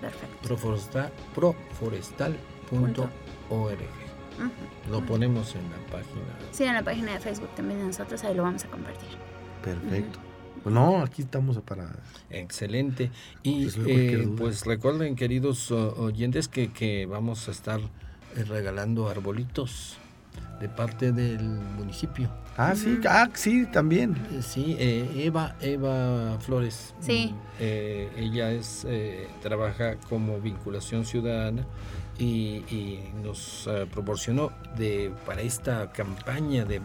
[0.00, 0.36] Perfecto.
[0.42, 3.78] Proforestal, proforestal.org.
[4.90, 6.26] Lo ponemos en la página.
[6.52, 9.08] Sí, en la página de Facebook también de nosotros, ahí lo vamos a compartir.
[9.62, 10.18] Perfecto.
[10.62, 11.88] Pues no, aquí estamos para...
[12.28, 13.10] Excelente.
[13.42, 17.80] Y pues, eh, pues recuerden, queridos oyentes, que, que vamos a estar
[18.48, 19.96] regalando arbolitos
[20.60, 22.30] de parte del municipio.
[22.56, 24.16] Ah, sí, ah, sí, también.
[24.32, 26.94] Eh, sí, eh, Eva, Eva Flores.
[27.00, 27.34] Sí.
[27.60, 28.86] Eh, ella es,
[29.42, 31.66] trabaja como vinculación ciudadana
[32.18, 36.80] y, nos proporcionó de, para esta campaña de,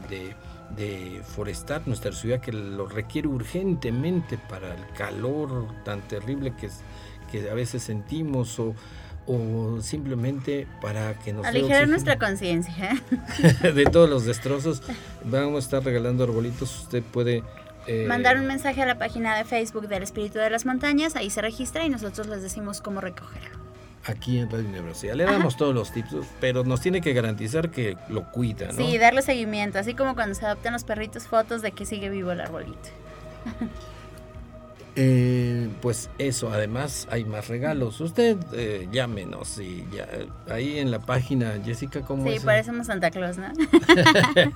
[0.76, 6.70] de, forestar nuestra ciudad que lo requiere urgentemente para el calor tan terrible que,
[7.32, 8.76] que a veces sentimos o
[9.32, 13.02] o simplemente para que nos aligerar nuestra conciencia
[13.64, 14.84] de todos los destrozos
[15.24, 16.82] vamos a estar regalando arbolitos.
[16.82, 17.44] Usted puede
[17.88, 21.30] eh, mandar un mensaje a la página de Facebook del Espíritu de las Montañas ahí
[21.30, 23.62] se registra y nosotros les decimos cómo recogerlo.
[24.04, 25.14] Aquí en Radio Universidad.
[25.14, 28.74] Le damos todos los tips pero nos tiene que garantizar que lo cuida ¿no?
[28.74, 32.32] sí darle seguimiento así como cuando se adoptan los perritos fotos de que sigue vivo
[32.32, 32.90] el arbolito
[34.98, 38.02] Eh, pues eso, además hay más regalos.
[38.02, 40.08] Usted eh, llámenos y ya,
[40.54, 43.48] ahí en la página, Jessica, ¿cómo sí, parecemos Santa Claus, ¿no?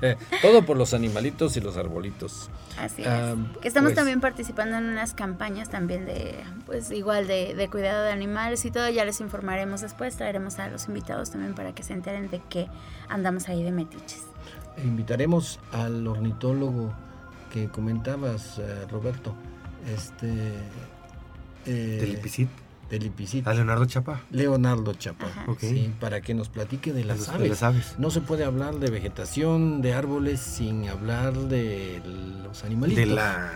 [0.41, 2.49] Todo por los animalitos y los arbolitos.
[2.77, 3.07] Así es.
[3.07, 7.69] Ah, que estamos pues también participando en unas campañas también de, pues igual de, de,
[7.69, 8.89] cuidado de animales y todo.
[8.89, 12.67] Ya les informaremos después, traeremos a los invitados también para que se enteren de que
[13.07, 14.23] andamos ahí de metiches.
[14.83, 16.93] invitaremos al ornitólogo
[17.53, 19.33] que comentabas, eh, Roberto
[19.93, 20.31] este
[21.65, 21.97] eh,
[22.89, 23.47] del Ipicit.
[23.47, 24.21] A Leonardo Chapa.
[24.29, 25.27] Leonardo Chapa.
[25.59, 27.95] Sí, para que nos platique de las, aves.
[27.97, 32.01] No se puede hablar de vegetación, de árboles, sin hablar de
[32.43, 33.03] los animalitos.
[33.03, 33.51] De la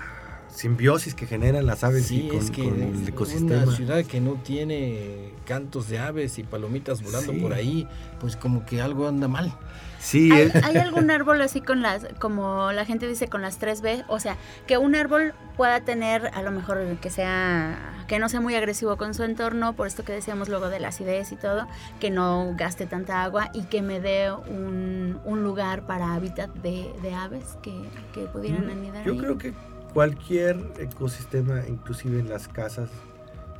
[0.49, 3.63] simbiosis que generan las aves sí, con, es que el ecosistema.
[3.63, 7.87] Una ciudad que no tiene cantos de aves y palomitas volando por ahí,
[8.19, 9.51] pues como que algo anda mal.
[9.99, 10.31] Sí.
[10.31, 14.05] ¿Hay, ¿Hay, algún árbol así con las, como la gente dice, con las 3B?
[14.09, 18.41] O sea, que un árbol pueda tener, a lo mejor que sea, que no sea
[18.41, 21.67] muy agresivo con su entorno, por esto que decíamos luego de la acidez y todo,
[21.99, 26.93] que no gaste tanta agua y que me dé un, un lugar para hábitat de,
[27.01, 27.73] de aves que,
[28.13, 29.03] que, pudieran mm, anidar.
[29.03, 29.55] Yo creo que
[29.95, 32.91] cualquier ecosistema, inclusive en las casas,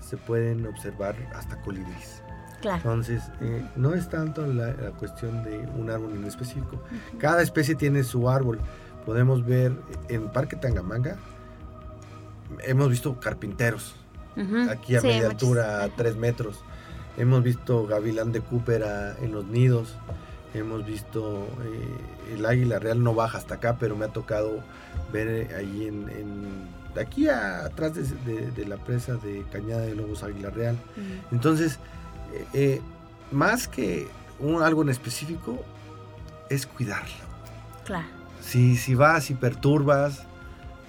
[0.09, 2.23] se pueden observar hasta colibríes.
[2.63, 6.81] Entonces, eh, no es tanto la, cuestión de un árbol en específico.
[7.17, 8.59] Cada especie tiene su árbol.
[9.05, 9.73] Podemos ver
[10.09, 11.17] en Parque Tangamanga,
[12.63, 13.95] hemos visto carpinteros,
[14.69, 16.59] aquí a media altura, a tres metros.
[17.17, 19.95] Hemos visto gavilán de Cúpera en los nidos.
[20.53, 24.63] Hemos visto eh, el águila real no baja hasta acá, pero me ha tocado
[25.11, 30.49] ver eh, ahí en, de aquí atrás de, la presa de Cañada de Lobos Águila
[30.49, 30.77] Real.
[31.31, 31.79] Entonces,
[32.53, 32.81] eh,
[33.31, 34.07] más que
[34.39, 35.63] un, algo en específico,
[36.49, 37.25] es cuidarlo.
[37.85, 38.07] Claro.
[38.41, 40.23] Si, si vas y perturbas,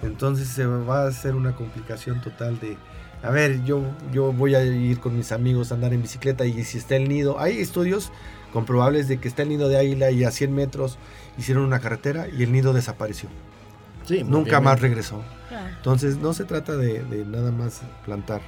[0.01, 2.77] entonces se va a hacer una complicación total de,
[3.23, 6.63] a ver, yo, yo voy a ir con mis amigos a andar en bicicleta y
[6.63, 8.11] si está el nido, hay estudios
[8.51, 10.97] comprobables de que está el nido de águila y a 100 metros
[11.37, 13.29] hicieron una carretera y el nido desapareció.
[14.05, 15.23] Sí, Nunca más regresó.
[15.77, 18.41] Entonces no se trata de, nada más plantar.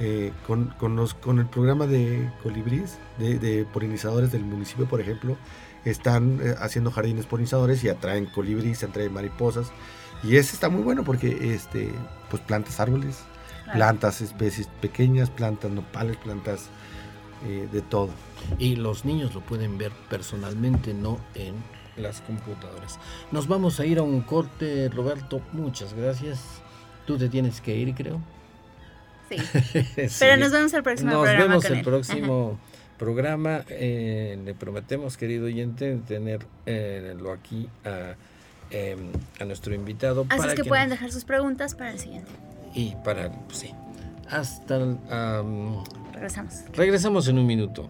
[0.00, 5.36] Eh, con, con, los, con el programa de colibrís, de, polinizadores del municipio, por ejemplo,
[5.84, 9.70] están eh, haciendo jardines polinizadores y atraen colibríes, atraen mariposas.
[10.24, 11.92] Y ese está muy bueno porque este,
[12.28, 13.20] pues plantas árboles,
[13.72, 16.70] plantas especies pequeñas, plantas nopales, plantas
[17.46, 18.10] eh, de todo.
[18.58, 21.54] Y los niños lo pueden ver personalmente, no en
[21.96, 22.98] las computadoras.
[23.32, 25.40] Nos vamos a ir a un corte, Roberto.
[25.52, 26.40] Muchas gracias.
[27.06, 28.20] Tú te tienes que ir, creo.
[29.28, 29.36] Sí.
[30.18, 31.54] Pero nos vemos el próximo nos programa.
[31.54, 32.58] Nos vemos el próximo
[32.98, 33.64] programa.
[33.68, 38.14] Eh, le prometemos, querido oyente, tenerlo eh, aquí a,
[38.70, 38.98] em,
[39.40, 40.26] a, nuestro invitado.
[40.28, 42.30] Así es que, pueden dejar sus preguntas para el siguiente.
[42.74, 43.72] Y para, sí.
[44.28, 44.78] Hasta.
[46.12, 46.64] regresamos.
[46.72, 47.88] Regresamos en un minuto.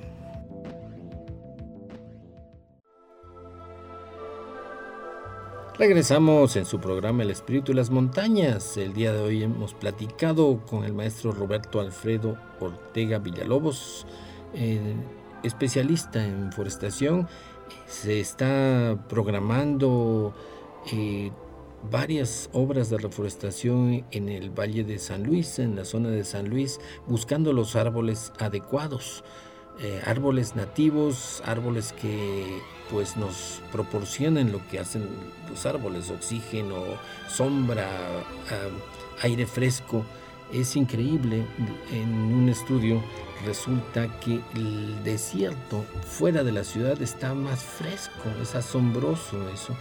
[5.77, 8.77] Regresamos en su programa El Espíritu y las Montañas.
[8.77, 14.07] El día de hoy hemos platicado con el maestro Roberto Alfredo Ortega Villalobos,
[15.43, 17.27] especialista en forestación.
[17.87, 20.33] Se está programando
[20.93, 21.33] eh,
[21.91, 26.49] varias obras de reforestación en el Valle de San Luis, en la zona de San
[26.49, 29.25] Luis, buscando los árboles adecuados.
[29.81, 32.61] Eh, árboles nativos, árboles que
[32.95, 35.09] pues nos proporcionen lo que hacen
[35.51, 36.77] los árboles, oxígeno,
[37.27, 37.89] sombra,
[39.21, 40.05] aire fresco.
[40.53, 41.45] Es increíble,
[41.91, 43.03] en un estudio
[43.45, 49.75] resulta que el desierto fuera de la ciudad está más fresco, es asombroso eso,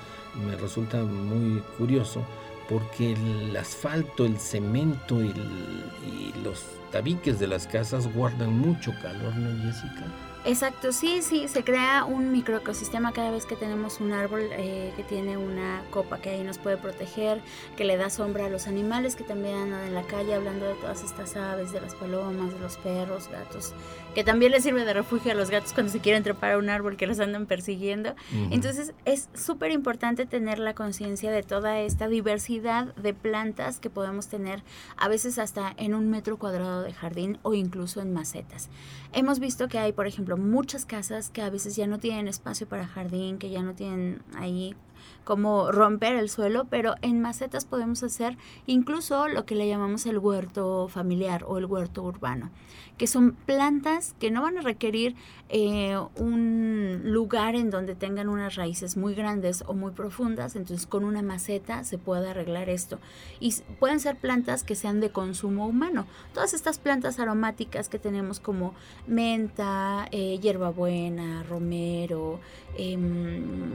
[0.43, 2.25] me resulta muy curioso
[2.67, 9.35] porque el asfalto, el cemento y, y los tabiques de las casas guardan mucho calor,
[9.35, 10.32] ¿no, Jessica?
[10.45, 15.03] Exacto, sí, sí, se crea un microecosistema cada vez que tenemos un árbol eh, que
[15.03, 17.39] tiene una copa que ahí nos puede proteger,
[17.77, 20.73] que le da sombra a los animales que también andan en la calle, hablando de
[20.73, 23.73] todas estas aves, de las palomas, de los perros, gatos,
[24.13, 26.69] que también les sirve de refugio a los gatos cuando se quieren trepar a un
[26.69, 28.15] árbol que los andan persiguiendo.
[28.51, 34.27] Entonces es súper importante tener la conciencia de toda esta diversidad de plantas que podemos
[34.27, 34.63] tener
[34.97, 38.69] a veces hasta en un metro cuadrado de jardín o incluso en macetas.
[39.13, 42.67] Hemos visto que hay, por ejemplo, muchas casas que a veces ya no tienen espacio
[42.67, 44.75] para jardín, que ya no tienen ahí
[45.23, 50.17] como romper el suelo, pero en macetas podemos hacer incluso lo que le llamamos el
[50.17, 52.51] huerto familiar o el huerto urbano
[52.97, 55.15] que son plantas que no van a requerir
[55.49, 61.03] eh, un lugar en donde tengan unas raíces muy grandes o muy profundas, entonces con
[61.03, 62.99] una maceta se puede arreglar esto.
[63.39, 66.05] Y pueden ser plantas que sean de consumo humano.
[66.33, 68.73] Todas estas plantas aromáticas que tenemos como
[69.07, 72.39] menta, eh, hierbabuena, romero,
[72.77, 73.73] em,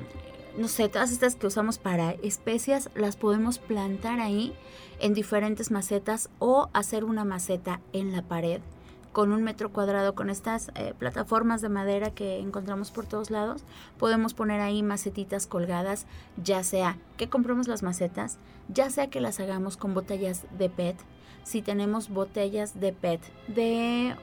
[0.59, 4.53] no sé, todas estas que usamos para especias, las podemos plantar ahí
[5.01, 8.61] en diferentes macetas o hacer una maceta en la pared
[9.13, 13.63] con un metro cuadrado, con estas eh, plataformas de madera que encontramos por todos lados,
[13.99, 19.41] podemos poner ahí macetitas colgadas, ya sea que compremos las macetas, ya sea que las
[19.41, 20.97] hagamos con botellas de PET,
[21.43, 24.15] si tenemos botellas de PET de,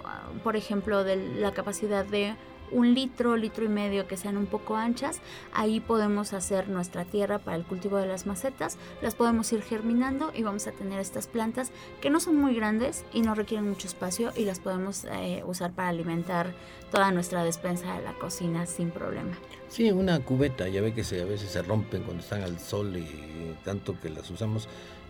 [0.44, 2.36] por ejemplo, de la capacidad de
[2.72, 5.20] un litro, litro y medio que sean un poco anchas.
[5.54, 8.78] Ahí podemos hacer nuestra tierra para el cultivo de las macetas.
[9.02, 13.06] Las podemos ir germinando y vamos a tener estas plantas que no son muy grandes
[13.14, 16.54] y no requieren mucho espacio y las podemos eh, usar para alimentar
[16.92, 19.38] toda nuestra despensa de la cocina sin problema.
[19.68, 22.96] Sí, una cubeta, ya ve que se, a veces se rompen cuando están al sol
[22.96, 24.68] y tanto que las usamos.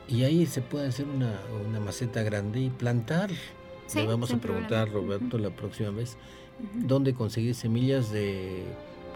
[0.07, 3.31] Y ahí se puede hacer una, una maceta grande y plantar.
[3.93, 6.17] Le vamos a preguntar, Roberto, la próxima vez,
[6.73, 8.63] dónde conseguir semillas de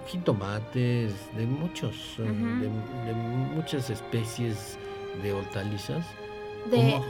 [0.08, 3.14] jitomates, de muchos, eh, de,
[3.56, 4.78] muchas especies
[5.22, 6.06] de hortalizas.
[6.72, 7.02] De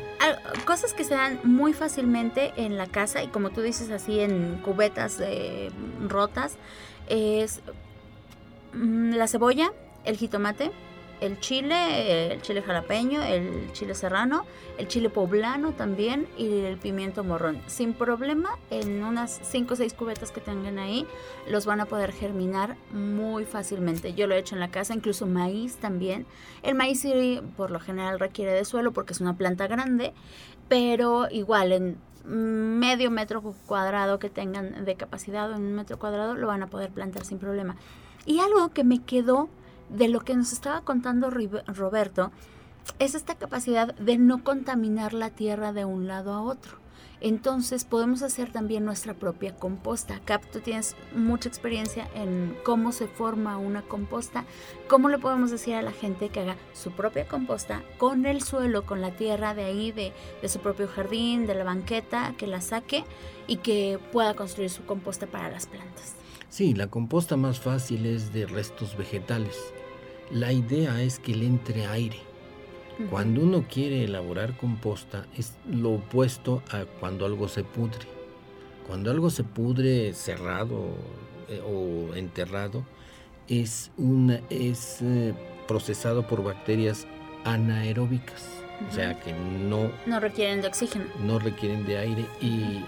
[0.66, 4.62] cosas que se dan muy fácilmente en la casa y como tú dices así en
[4.64, 5.22] cubetas
[6.08, 6.58] rotas,
[7.08, 7.62] es
[8.74, 9.74] mm, la cebolla,
[10.06, 10.72] el jitomate,
[11.22, 14.46] el chile, el chile jalapeño, el chile serrano,
[14.78, 17.62] el chile poblano también y el pimiento morrón.
[17.68, 21.06] Sin problema, en unas 5 o 6 cubetas que tengan ahí,
[21.50, 24.14] los van a poder germinar muy fácilmente.
[24.14, 26.26] Yo lo he hecho en la casa, incluso maíz también.
[26.64, 27.06] El maíz
[27.58, 30.14] por lo general requiere de suelo porque es una planta grande,
[30.68, 36.36] pero igual en medio metro cuadrado que tengan de capacidad o en un metro cuadrado
[36.36, 37.76] lo van a poder plantar sin problema.
[38.26, 39.50] Y algo que me quedó
[39.90, 42.32] de lo que nos estaba contando Roberto
[42.98, 46.78] es esta capacidad de no contaminar la tierra de un lado a otro.
[47.22, 50.16] Entonces podemos hacer también nuestra propia composta.
[50.16, 54.46] Acá tú tienes mucha experiencia en cómo se forma una composta.
[54.88, 58.86] ¿Cómo le podemos decir a la gente que haga su propia composta con el suelo,
[58.86, 62.62] con la tierra de ahí, de, de su propio jardín, de la banqueta, que la
[62.62, 63.04] saque
[63.48, 66.16] y que pueda construir su composta para las plantas?
[66.48, 69.74] Sí, la composta más fácil es de restos vegetales
[70.32, 72.18] la idea es que le entre aire.
[73.10, 78.06] Cuando uno quiere elaborar composta es lo opuesto a cuando algo se pudre.
[78.86, 80.96] Cuando algo se pudre cerrado
[81.48, 82.84] eh, o enterrado
[83.48, 85.34] es, una, es eh,
[85.68, 87.08] procesado por bacterias
[87.46, 88.46] anaeróbicas.
[88.90, 89.92] O sea que no...
[90.06, 91.06] No requieren de oxígeno.
[91.24, 92.84] No requieren de aire y,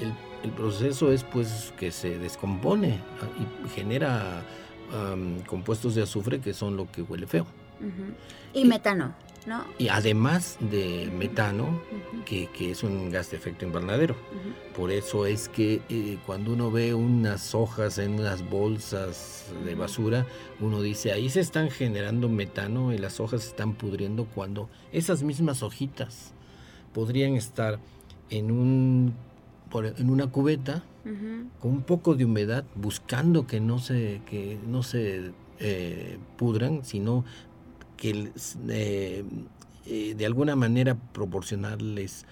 [0.00, 4.42] el, el, proceso es pues que se descompone ah, y genera
[5.46, 7.46] compuestos de azufre que son lo que huele feo.
[8.54, 9.14] Y, metano,
[9.46, 9.64] ¿no?
[9.78, 11.80] Y además de metano,
[12.24, 14.14] que, es un gas de efecto invernadero.
[14.76, 20.26] Por eso es que eh, cuando uno ve unas hojas en unas bolsas de basura,
[20.60, 25.22] uno dice, ahí se están generando metano y las hojas se están pudriendo cuando esas
[25.22, 26.32] mismas hojitas
[26.92, 27.78] podrían estar
[28.30, 29.14] en un
[29.96, 30.84] en una cubeta
[31.60, 37.24] con un poco de humedad, buscando que no se, que no se eh, pudran, sino
[37.96, 38.30] que
[38.68, 39.24] eh,
[39.86, 42.26] eh, de alguna manera proporcionarles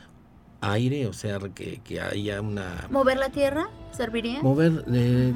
[0.60, 2.88] aire, o sea, que, que, haya una...
[2.90, 4.42] ¿Mover la tierra serviría?
[4.42, 4.84] Mover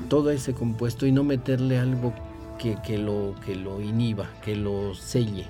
[0.08, 2.12] todo ese compuesto y no meterle algo
[2.58, 5.46] que, que, lo, que lo inhiba, que lo selle.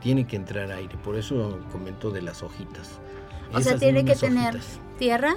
[0.00, 3.00] Tiene que entrar aire, por eso comento de las hojitas.
[3.52, 4.60] O sea, tiene que tener
[4.98, 5.36] tierra,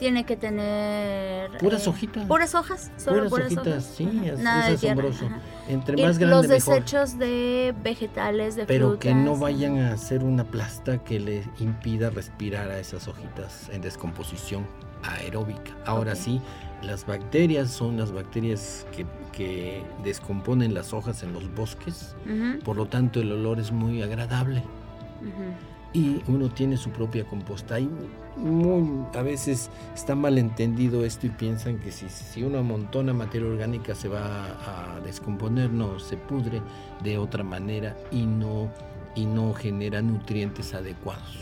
[0.00, 2.24] tiene que tener puras eh, hojitas.
[2.24, 5.28] puras hojas solo puras, hojitas sí es, asombroso.
[5.68, 10.44] entre más grande los desechos de vegetales de pero que no vayan a hacer una
[10.44, 14.66] plasta que le impida respirar a esas hojitas en descomposición
[15.02, 15.76] aeróbica.
[15.84, 16.40] Ahora sí
[16.82, 22.16] las bacterias son las bacterias que, que, descomponen las hojas en los bosques.
[22.64, 24.62] Por lo tanto el olor es muy agradable
[25.92, 27.76] y uno tiene su propia composta.
[27.76, 27.90] Hay
[28.36, 33.48] muy, a veces está mal entendido esto y piensan que si, si uno amontona materia
[33.48, 36.62] orgánica se va a, descomponer, no, se pudre
[37.02, 38.70] de otra manera y no,
[39.14, 41.38] y no genera nutrientes adecuados.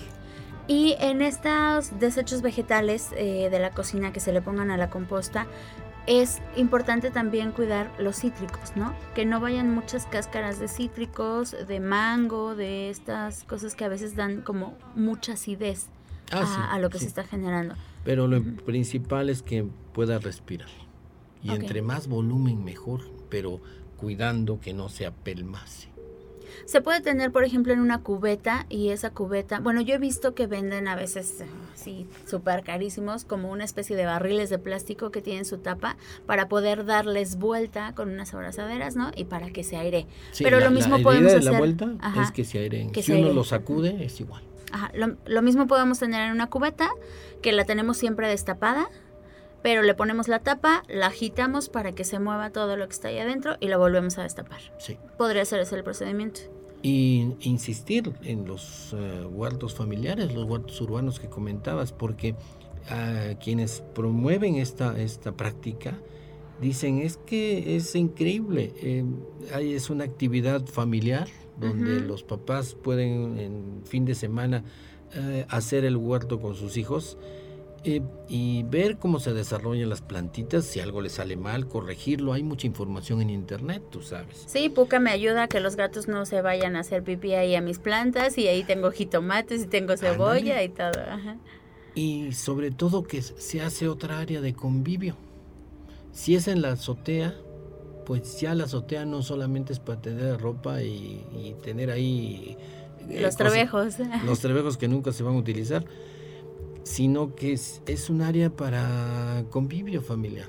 [0.67, 4.91] Y en estos desechos vegetales eh, de la cocina que se le pongan a la
[4.91, 5.47] composta,
[6.07, 8.95] es importante también cuidar los cítricos, ¿no?
[9.15, 14.17] Que no vayan muchas cáscaras de cítricos, de mango, de estas cosas que a veces
[14.17, 15.89] dan como mucha acidez
[16.31, 17.75] ah, a, lo que se está generando.
[18.05, 20.71] Pero lo principal es que pueda respirar.
[21.43, 23.61] Y entre más volumen mejor, pero
[23.97, 25.89] cuidando que no se apelmase.
[26.65, 30.35] Se puede tener, por ejemplo, en una cubeta y esa cubeta, bueno, yo he visto
[30.35, 31.45] que venden a veces,
[31.75, 36.49] sí, súper carísimos, como una especie de barriles de plástico que tienen su tapa para
[36.49, 39.11] poder darles vuelta con unas abrazaderas, ¿no?
[39.17, 40.07] Y para que se aire.
[40.39, 41.45] Pero lo mismo podemos hacer.
[41.45, 42.91] la vuelta es que se aire.
[43.01, 44.43] si uno lo sacude, es igual.
[44.71, 44.91] Ajá.
[44.95, 46.91] Lo, lo mismo podemos tener en una cubeta
[47.41, 48.91] que la tenemos siempre destapada
[49.63, 53.09] pero le ponemos la tapa, la agitamos para que se mueva todo lo que está
[53.09, 54.61] ahí adentro y la volvemos a destapar.
[54.79, 54.97] Sí.
[55.17, 56.41] Podría ser ese el procedimiento.
[56.83, 62.37] Y insistir en los uh, huertos familiares, los huertos urbanos que comentabas, porque
[62.89, 65.99] a quienes promueven esta, esta práctica
[66.61, 69.05] dicen es que es increíble, eh,
[69.61, 71.29] es una actividad familiar
[71.61, 74.65] donde los papás pueden en fin de semana
[75.15, 77.19] eh, hacer el huerto con sus hijos
[77.85, 82.33] eh, y ver cómo se desarrollan las plantitas, si algo le sale mal, corregirlo.
[82.33, 84.45] Hay mucha información en internet, tú sabes.
[84.47, 87.55] Sí, Puca me ayuda a que los gatos no se vayan a hacer pipí ahí
[87.55, 91.01] a mis plantas y ahí tengo jitomates y tengo cebolla y todo.
[91.95, 95.17] Y sobre todo que se hace otra área de convivio.
[96.13, 97.35] Si es en la azotea,
[98.07, 102.57] pues ya la azotea no solamente es para tener ropa y, tener ahí...
[103.09, 103.97] Eh, los trebejos.
[104.25, 105.85] Los trebejos que nunca se van a utilizar,
[106.89, 110.49] sino que es, es un área para convivio familiar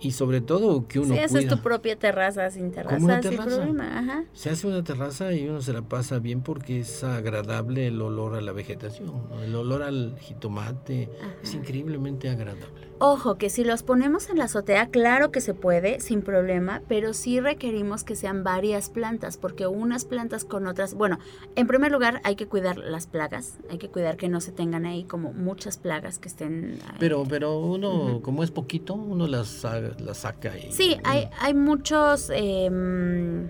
[0.00, 3.98] y sobre todo que uno sí, haces tu propia terraza sin terraza, sin problema.
[3.98, 4.24] Ajá.
[4.32, 8.34] Se hace una terraza y uno se la pasa bien porque es agradable el olor
[8.34, 11.08] a la vegetación, el olor al jitomate,
[11.42, 12.86] es increíblemente agradable.
[12.98, 17.12] Ojo, que si los ponemos en la azotea, claro que se puede, sin problema, pero
[17.12, 21.18] sí requerimos que sean varias plantas, porque unas plantas con otras, bueno,
[21.56, 24.86] en primer lugar hay que cuidar las plagas, hay que cuidar que no se tengan
[24.86, 26.78] ahí como muchas plagas que estén...
[26.98, 29.66] Pero, pero uno, como es poquito, uno las,
[30.00, 30.72] las saca y...
[30.72, 32.30] Sí, hay, hay muchos...
[32.34, 33.48] Eh,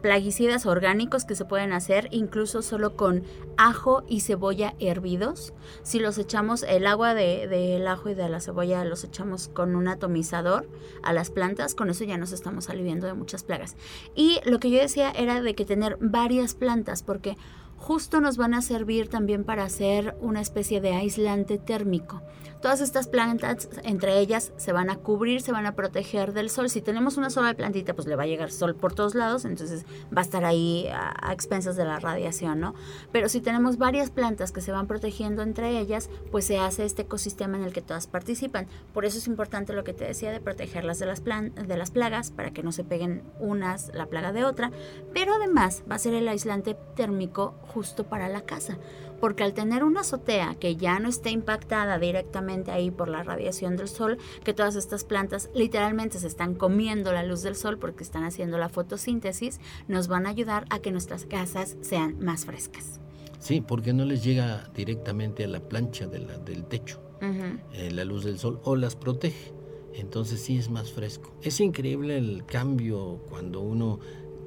[0.00, 3.24] plaguicidas orgánicos que se pueden hacer incluso solo con
[3.56, 5.52] ajo y cebolla hervidos.
[5.82, 9.76] Si los echamos, el agua del de, ajo y de la cebolla los echamos con
[9.76, 10.68] un atomizador
[11.02, 13.76] a las plantas, con eso ya nos estamos aliviando de muchas plagas.
[14.14, 17.36] Y lo que yo decía era de que tener varias plantas, porque
[17.76, 22.22] justo nos van a servir también para hacer una especie de aislante térmico.
[22.60, 26.68] Todas estas plantas, entre ellas, se van a cubrir, se van a proteger del sol.
[26.68, 29.86] Si tenemos una sola plantita, pues le va a llegar sol por todos lados, entonces
[30.06, 32.74] va a estar ahí a, expensas de la radiación, ¿no?
[33.12, 37.02] Pero si tenemos varias plantas que se van protegiendo entre ellas, pues se hace este
[37.02, 38.66] ecosistema en el que todas participan.
[38.92, 42.30] Por eso es importante lo que te decía de protegerlas de las, de las plagas,
[42.32, 44.72] para que no se peguen unas la plaga de otra,
[45.14, 48.78] pero además va a ser el aislante térmico justo para la casa
[49.20, 53.76] porque al tener una azotea que ya no esté impactada directamente ahí por la radiación
[53.76, 58.04] del sol, que todas estas plantas literalmente se están comiendo la luz del sol porque
[58.04, 63.00] están haciendo la fotosíntesis, nos van a ayudar a que nuestras casas sean más frescas.
[63.38, 68.04] Sí, porque no les llega directamente a la plancha de la, del techo eh, la
[68.04, 69.52] luz del sol o las protege.
[69.94, 71.34] Entonces sí es más fresco.
[71.42, 73.98] Es increíble el cambio cuando uno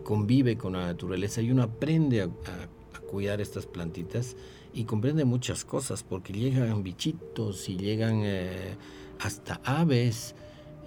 [0.04, 4.38] convive con la naturaleza y uno aprende a, a cuidar estas plantitas
[4.74, 8.76] y comprende muchas cosas porque llegan bichitos y llegan eh,
[9.20, 10.36] hasta aves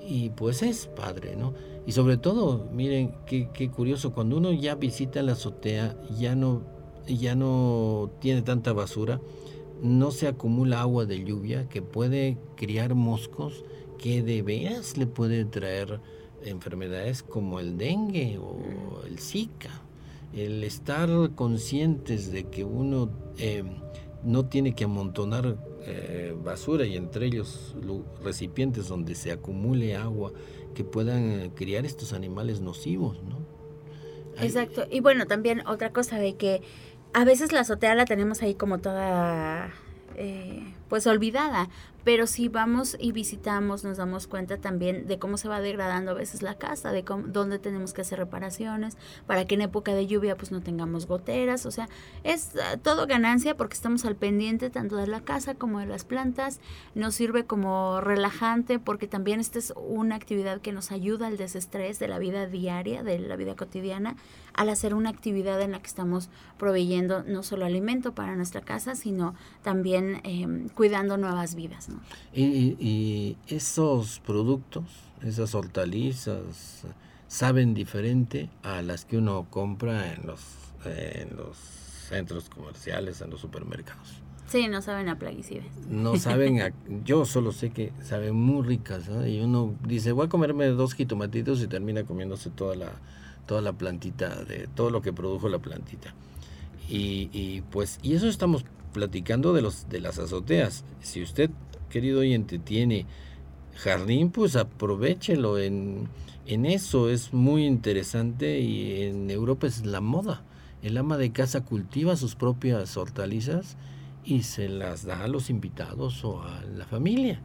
[0.06, 1.54] y pues es padre, ¿no?
[1.86, 6.62] Y sobre todo, miren, qué, qué, curioso, cuando uno ya visita la azotea, ya no,
[7.06, 9.20] ya no tiene tanta basura,
[9.82, 13.64] no se acumula agua de lluvia que puede criar moscos
[13.98, 16.00] que de veras le puede traer
[16.42, 19.83] enfermedades como el dengue o el zika
[20.36, 23.64] el estar conscientes de que uno eh,
[24.22, 27.76] no tiene que amontonar eh, basura y entre ellos
[28.22, 30.32] recipientes donde se acumule agua
[30.74, 33.38] que puedan eh, criar estos animales nocivos, ¿no?
[34.40, 34.86] Exacto.
[34.90, 36.62] Y bueno, también otra cosa de que
[37.12, 39.72] a veces la azotea la tenemos ahí como toda
[40.88, 41.68] pues olvidada,
[42.04, 46.14] pero si vamos y visitamos, nos damos cuenta también de cómo se va degradando a
[46.14, 48.96] veces la casa, de cómo, dónde tenemos que hacer reparaciones,
[49.26, 51.88] para que en época de lluvia pues no tengamos goteras, o sea,
[52.22, 56.04] es ah, todo ganancia porque estamos al pendiente tanto de la casa como de las
[56.04, 56.60] plantas,
[56.94, 61.98] nos sirve como relajante porque también esta es una actividad que nos ayuda al desestrés
[61.98, 64.16] de la vida diaria, de la vida cotidiana,
[64.54, 68.94] al hacer una actividad en la que estamos proveyendo no solo alimento para nuestra casa,
[68.94, 71.88] sino también eh, cuidando nuevas vidas.
[72.32, 74.84] Y, esos productos,
[75.22, 76.84] esas hortalizas,
[77.28, 80.40] saben diferente a las que uno compra en los,
[80.84, 84.22] en los centros comerciales, en los supermercados.
[84.46, 85.66] Sí, no saben a plaguicidas.
[85.88, 86.72] No saben, a,
[87.04, 91.62] yo solo sé que saben muy ricas, y uno dice, voy a comerme dos jitomatitos
[91.62, 92.92] y termina comiéndose toda la,
[93.46, 96.14] toda la plantita, de todo lo que produjo la plantita.
[96.88, 100.84] Y, y pues, y eso estamos platicando de los de las azoteas.
[101.00, 101.50] Si usted
[101.90, 103.06] querido oyente, tiene
[103.76, 106.08] jardín, pues aprovechelo en,
[106.46, 107.08] en eso.
[107.08, 110.42] Es muy interesante y en Europa es la moda.
[110.82, 113.76] El ama de casa cultiva sus propias hortalizas
[114.24, 117.40] y se las da a los invitados o a la familia.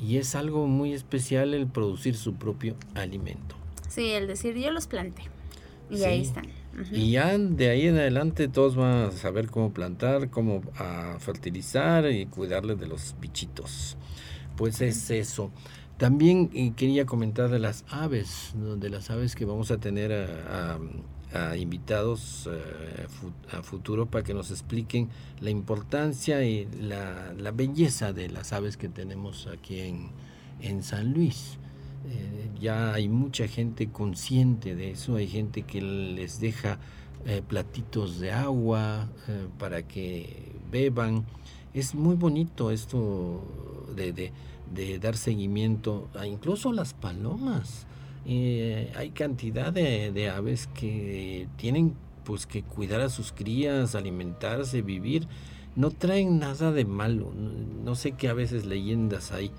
[0.00, 3.56] Y es algo muy especial el producir su propio alimento.
[3.88, 5.22] Sí, el decir yo los planté.
[5.90, 6.46] Y ahí están.
[6.92, 12.10] Y ya de ahí en adelante todos van a saber cómo plantar, cómo a fertilizar
[12.10, 13.96] y cuidarles de los bichitos.
[14.56, 15.50] Pues es eso.
[15.98, 20.78] También eh, quería comentar de las aves, de las aves que vamos a tener a,
[21.56, 23.06] invitados eh,
[23.52, 25.10] a futuro para que nos expliquen
[25.40, 29.80] la importancia y la, belleza de las aves que tenemos aquí
[30.60, 31.58] en, San Luis.
[32.06, 36.78] Eh, ya hay mucha gente consciente de eso, hay gente que les deja
[37.48, 39.08] platitos de agua
[39.58, 41.26] para que beban.
[41.74, 43.42] Es muy bonito esto
[43.94, 44.32] de
[44.74, 47.86] de dar seguimiento a incluso las palomas.
[48.26, 51.94] Eh, hay cantidad de, aves que tienen
[52.24, 55.26] pues que cuidar a sus crías, alimentarse, vivir.
[55.76, 57.32] No traen nada de malo.
[57.84, 59.50] No sé qué a veces leyendas hay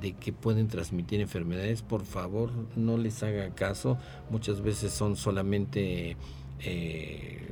[0.00, 1.82] de que pueden transmitir enfermedades.
[1.82, 3.98] Por favor, no les haga caso.
[4.30, 6.16] Muchas veces son solamente
[6.60, 7.48] eh,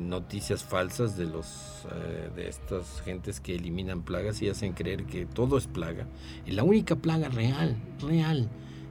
[0.00, 5.26] noticias falsas de los eh, de estas gentes que eliminan plagas y hacen creer que
[5.26, 6.06] todo es plaga.
[6.46, 8.48] Y la única plaga real, real,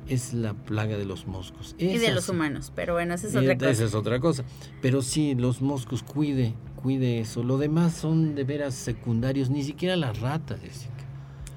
[0.08, 1.76] es la plaga de los moscos.
[1.78, 3.70] y de los humanos, pero bueno, esa es otra cosa.
[3.70, 4.44] Esa es otra cosa.
[4.82, 7.44] Pero sí, los moscos, cuide, cuide eso.
[7.44, 10.60] Lo demás son de veras secundarios, ni siquiera las ratas,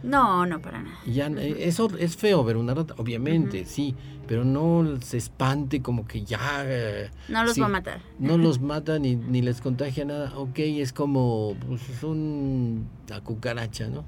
[0.04, 0.98] no, no, para nada.
[1.06, 3.94] Ya, eh, eso es feo ver una rata, obviamente, sí,
[4.26, 6.62] pero no se espante como que ya...
[6.66, 8.00] Eh, no los va a matar.
[8.18, 10.36] No los mata ni, ni les contagia nada.
[10.36, 14.04] Ok, es como pues, es un, una cucaracha, ¿no?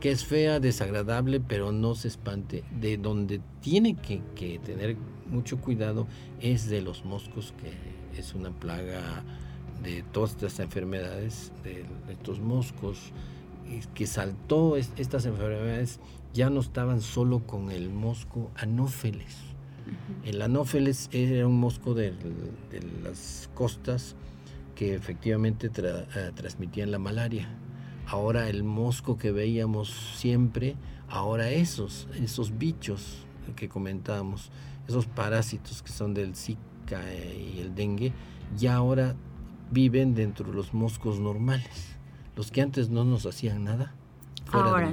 [0.00, 2.64] Que es fea, desagradable, pero no se espante.
[2.80, 4.96] De donde tiene que, que tener
[5.30, 6.06] mucho cuidado
[6.40, 9.22] es de los moscos, que es una plaga
[9.82, 13.12] de todas estas enfermedades, de estos moscos
[13.94, 16.00] que saltó estas enfermedades
[16.32, 19.36] ya no estaban solo con el mosco anófeles.
[20.24, 22.14] El anófeles era un mosco de,
[23.02, 24.16] las costas
[24.74, 27.48] que efectivamente eh, transmitían la malaria.
[28.06, 30.76] Ahora el mosco que veíamos siempre,
[31.08, 34.50] ahora esos, esos bichos que comentábamos,
[34.86, 38.12] esos parásitos que son del Zika eh, y el dengue,
[38.56, 39.16] ya ahora
[39.70, 41.97] viven dentro de los moscos normales.
[42.38, 43.92] Los que antes no nos hacían nada,
[44.52, 44.92] ahora,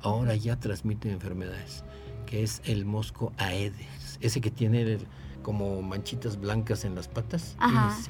[0.00, 1.84] ahora ya transmiten enfermedades,
[2.24, 4.96] que es el mosco Aedes, ese que tiene
[5.42, 7.58] como manchitas blancas en las patas.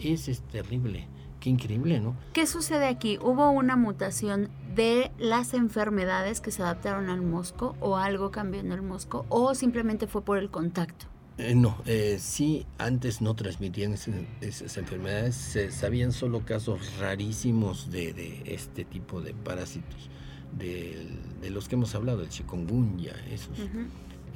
[0.00, 1.08] Ese es terrible.
[1.40, 2.14] Qué increíble, ¿no?
[2.32, 3.18] ¿Qué sucede aquí?
[3.20, 8.70] ¿Hubo una mutación de las enfermedades que se adaptaron al mosco o algo cambió en
[8.70, 11.06] el mosco o simplemente fue por el contacto?
[11.38, 18.42] Eh, no, eh, sí, antes no transmitían esas enfermedades, se sabían solo casos rarísimos de,
[18.44, 20.10] este tipo de parásitos,
[20.58, 21.06] de,
[21.48, 23.56] los que hemos hablado, el chikungunya, esos,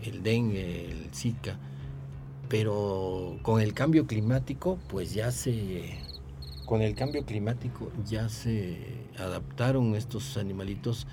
[0.04, 1.58] el dengue, el zika,
[2.48, 5.98] pero con el cambio climático, pues ya se,
[6.66, 8.78] con el cambio climático ya se
[9.18, 11.08] adaptaron estos animalitos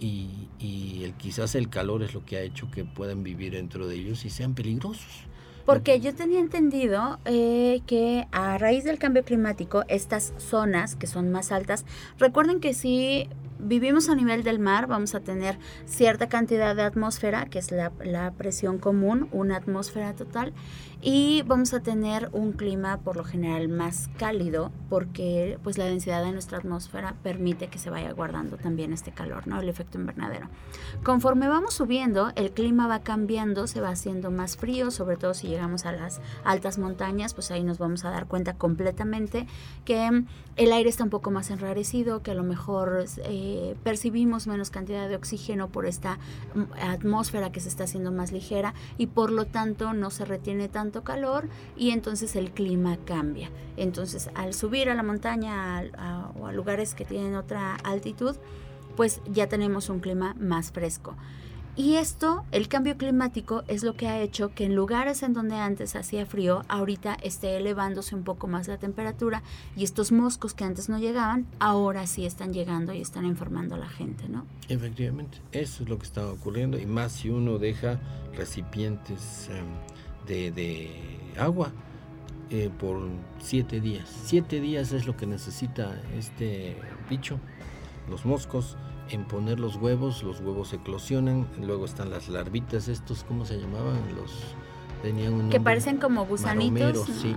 [0.00, 3.96] y, el, quizás el calor es lo que ha hecho que puedan vivir dentro de
[3.96, 5.26] ellos y sean peligrosos.
[5.66, 11.30] Porque yo tenía entendido eh, que a raíz del cambio climático, estas zonas que son
[11.30, 11.84] más altas,
[12.18, 13.28] recuerden que si
[13.62, 17.92] vivimos a nivel del mar, vamos a tener cierta cantidad de atmósfera, que es la,
[18.04, 20.52] la presión común, una atmósfera total,
[21.02, 26.22] y vamos a tener un clima por lo general más cálido porque pues la densidad
[26.22, 29.60] de nuestra atmósfera permite que se vaya guardando también este calor, ¿no?
[29.60, 30.48] El efecto invernadero.
[31.02, 35.48] Conforme vamos subiendo, el clima va cambiando, se va haciendo más frío, sobre todo si
[35.48, 39.46] llegamos a las altas montañas, pues ahí nos vamos a dar cuenta completamente
[39.86, 40.24] que
[40.56, 43.49] el aire está un poco más enrarecido, que a lo mejor eh,
[43.82, 46.18] percibimos menos cantidad de oxígeno por esta
[46.54, 50.68] mm, atmósfera que se está haciendo más ligera y por lo tanto no se retiene
[50.68, 53.50] tanto calor y entonces el clima cambia.
[53.76, 55.82] Entonces al subir a la montaña
[56.38, 58.36] o a lugares que tienen otra altitud,
[58.96, 61.16] pues ya tenemos un clima más fresco.
[61.76, 65.56] Y esto, el cambio climático, es lo que ha hecho que en lugares en donde
[65.56, 69.42] antes hacía frío, ahorita esté elevándose un poco más la temperatura
[69.76, 73.78] y estos moscos que antes no llegaban, ahora sí están llegando y están informando a
[73.78, 74.46] la gente, ¿no?
[74.68, 78.00] Efectivamente, eso es lo que está ocurriendo y más si uno deja
[78.34, 79.66] recipientes em,
[80.26, 80.90] de,
[81.38, 81.72] agua
[82.50, 83.00] eh, por
[83.38, 84.08] siete días.
[84.24, 86.76] Siete días es lo que necesita este
[87.08, 87.38] bicho,
[88.08, 88.76] los moscos,
[89.10, 94.14] en poner los huevos, los huevos eclosionan, luego están las larvitas, estos, ¿cómo se llamaban?
[94.14, 94.32] Los
[95.02, 97.06] tenían un que parecen como gusanitos.
[97.06, 97.34] sí.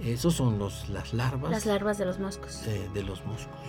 [0.00, 1.50] Esos son los, las larvas.
[1.50, 2.64] Las larvas de los moscos.
[2.64, 3.60] de los moscos.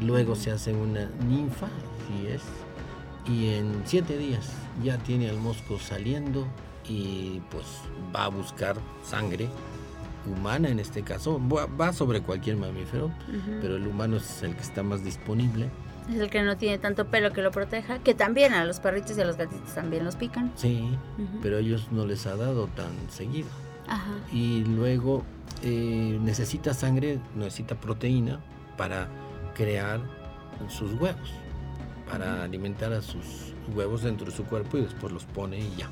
[0.00, 1.68] Luego se hace una ninfa,
[2.06, 2.42] si es,
[3.26, 4.50] y en siete días
[4.82, 6.46] ya tiene al mosco saliendo
[6.88, 7.66] y pues
[8.14, 9.48] va a buscar sangre
[10.26, 13.10] humana en este caso, va sobre cualquier mamífero,
[13.60, 15.68] pero el humano es el que está más disponible
[16.08, 19.16] Es el que no tiene tanto pelo que lo proteja, que también a los perritos
[19.18, 20.52] y a los gatitos también los pican.
[20.56, 20.96] Sí,
[21.42, 23.48] pero a ellos no les ha dado tan seguido.
[23.86, 24.12] Ajá.
[24.32, 25.24] Y luego
[25.62, 28.40] eh, necesita sangre, necesita proteína
[28.76, 29.08] para
[29.54, 30.00] crear
[30.68, 31.30] sus huevos,
[32.10, 35.90] para alimentar a sus huevos dentro de su cuerpo y después los pone y ya.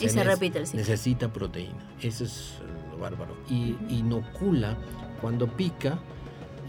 [0.00, 0.80] y se repite el ciclo.
[0.80, 2.54] Necesita proteína, eso es
[2.90, 3.36] lo bárbaro.
[3.48, 4.76] Y inocula,
[5.20, 5.98] cuando pica,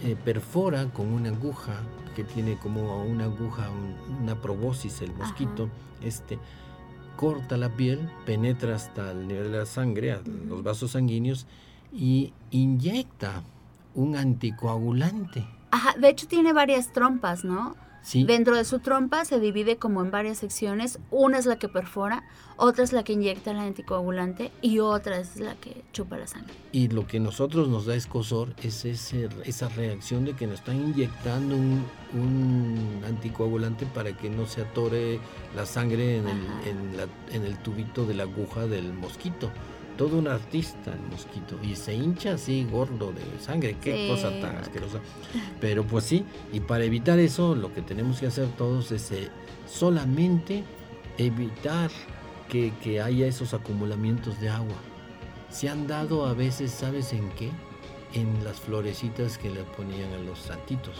[0.03, 1.73] eh, perfora con una aguja
[2.17, 3.69] que tiene como una aguja,
[4.19, 5.69] una probosis el mosquito,
[6.01, 6.39] este
[7.15, 11.45] corta la piel, penetra hasta el nivel de la sangre, a los vasos sanguíneos
[11.93, 13.43] y inyecta
[13.93, 15.45] un anticoagulante.
[15.69, 17.75] Ajá, de hecho tiene varias trompas, ¿no?
[18.13, 20.99] Dentro de su trompa se divide como en varias secciones.
[21.11, 22.23] Una es la que perfora,
[22.55, 26.53] otra es la que inyecta el anticoagulante y otra es la que chupa la sangre.
[26.71, 30.77] Y lo que nosotros nos da escosor es ese, esa reacción de que nos están
[30.77, 31.85] inyectando un,
[33.05, 35.19] anticoagulante para que no se atore
[35.55, 39.51] la sangre en el, en el tubito de la aguja del mosquito
[39.97, 44.57] todo un artista el mosquito y se hincha así gordo de sangre, qué cosa tan
[44.57, 44.99] asquerosa.
[45.59, 46.23] Pero pues sí,
[46.53, 49.29] y para evitar eso lo que tenemos que hacer todos es eh,
[49.67, 50.63] solamente
[51.17, 51.91] evitar
[52.47, 54.77] que, que haya esos acumulamientos de agua.
[55.49, 57.49] Se han dado a veces, ¿sabes en qué?
[58.13, 60.95] En las florecitas que le ponían a los santitos.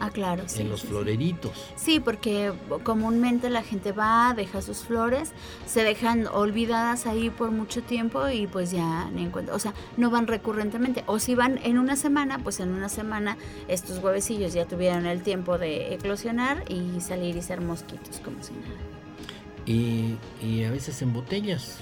[0.00, 0.62] Ah, claro, sí.
[0.62, 1.52] En los floreritos.
[1.76, 2.00] Sí.
[2.00, 5.32] porque comúnmente la gente va, deja sus flores,
[5.66, 10.10] se dejan olvidadas ahí por mucho tiempo y pues ya ni encuentro, o sea, no
[10.10, 11.04] van recurrentemente.
[11.06, 13.36] O si van en una semana, pues en una semana
[13.68, 18.52] estos huevecillos ya tuvieron el tiempo de eclosionar y salir y ser mosquitos como si
[18.54, 18.74] nada.
[19.66, 21.78] Y, y a veces en botellas.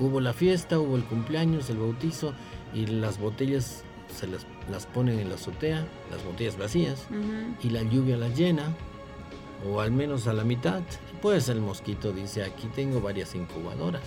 [0.00, 2.34] Hubo la fiesta, hubo el cumpleaños, el bautizo
[2.74, 3.83] y las botellas
[4.14, 7.06] se las, las ponen en la azotea, las botellas vacías,
[7.62, 8.72] y la lluvia las llena,
[9.66, 10.82] o al menos a la mitad.
[11.22, 14.02] Pues el mosquito dice, aquí tengo varias incubadoras.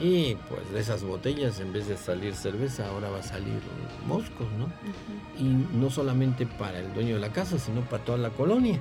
[0.00, 3.60] Y pues de esas botellas, en vez de salir cerveza, ahora va a salir
[4.08, 4.72] moscos, ¿no?
[5.38, 5.44] Y
[5.76, 8.80] no solamente para el dueño de la casa, sino para toda la colonia.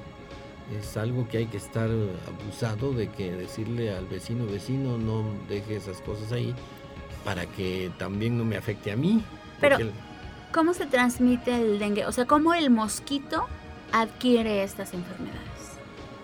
[0.79, 1.89] Es algo que hay que estar
[2.27, 6.55] abusado de que decirle al vecino, vecino, no deje esas cosas ahí,
[7.23, 9.23] para que también no me afecte a mí.
[9.59, 9.77] Pero...
[10.53, 12.05] ¿Cómo se transmite el dengue?
[12.05, 13.47] O sea, ¿cómo el mosquito
[13.93, 15.41] adquiere estas enfermedades?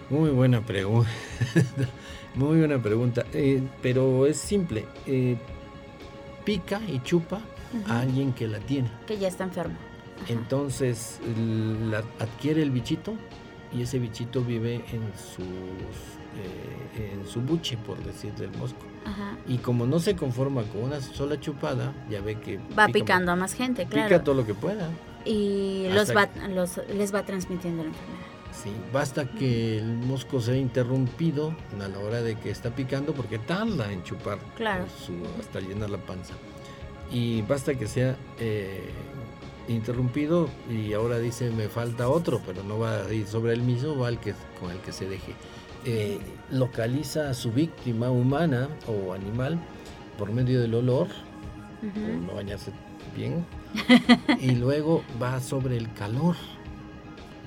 [0.10, 1.10] Muy buena pregunta.
[2.36, 3.26] Muy buena pregunta.
[3.34, 4.86] Eh, pero es simple.
[5.06, 5.38] Eh,
[6.44, 7.42] pica y chupa
[7.88, 8.90] a alguien que la tiene.
[9.06, 9.76] Que ya está enfermo.
[10.28, 11.20] Entonces
[11.90, 13.14] la, adquiere el bichito
[13.74, 15.46] y ese bichito vive en sus
[16.38, 18.80] eh, en su buche, por decir del mosco.
[19.48, 22.60] Y como no se conforma con una sola chupada, ya ve que...
[22.78, 24.10] Va picando a más gente, claro.
[24.10, 24.90] Pica todo lo que pueda.
[25.24, 28.28] Y los va, los, les va transmitiendo la enfermedad.
[28.52, 33.38] Sí, basta que el mosco sea interrumpido a la hora de que está picando porque
[33.38, 34.86] tarda en chupar claro.
[35.40, 36.34] hasta llenar la panza.
[37.12, 38.90] Y basta que sea eh,
[39.68, 43.98] interrumpido y ahora dice me falta otro, pero no va a ir sobre el mismo,
[43.98, 45.34] va al que, con el que se deje.
[45.90, 46.20] Eh,
[46.52, 49.58] localiza a su víctima humana o animal
[50.18, 51.08] por medio del olor,
[52.28, 52.74] no bañarse
[53.16, 53.46] bien,
[54.42, 56.36] y luego va sobre el calor.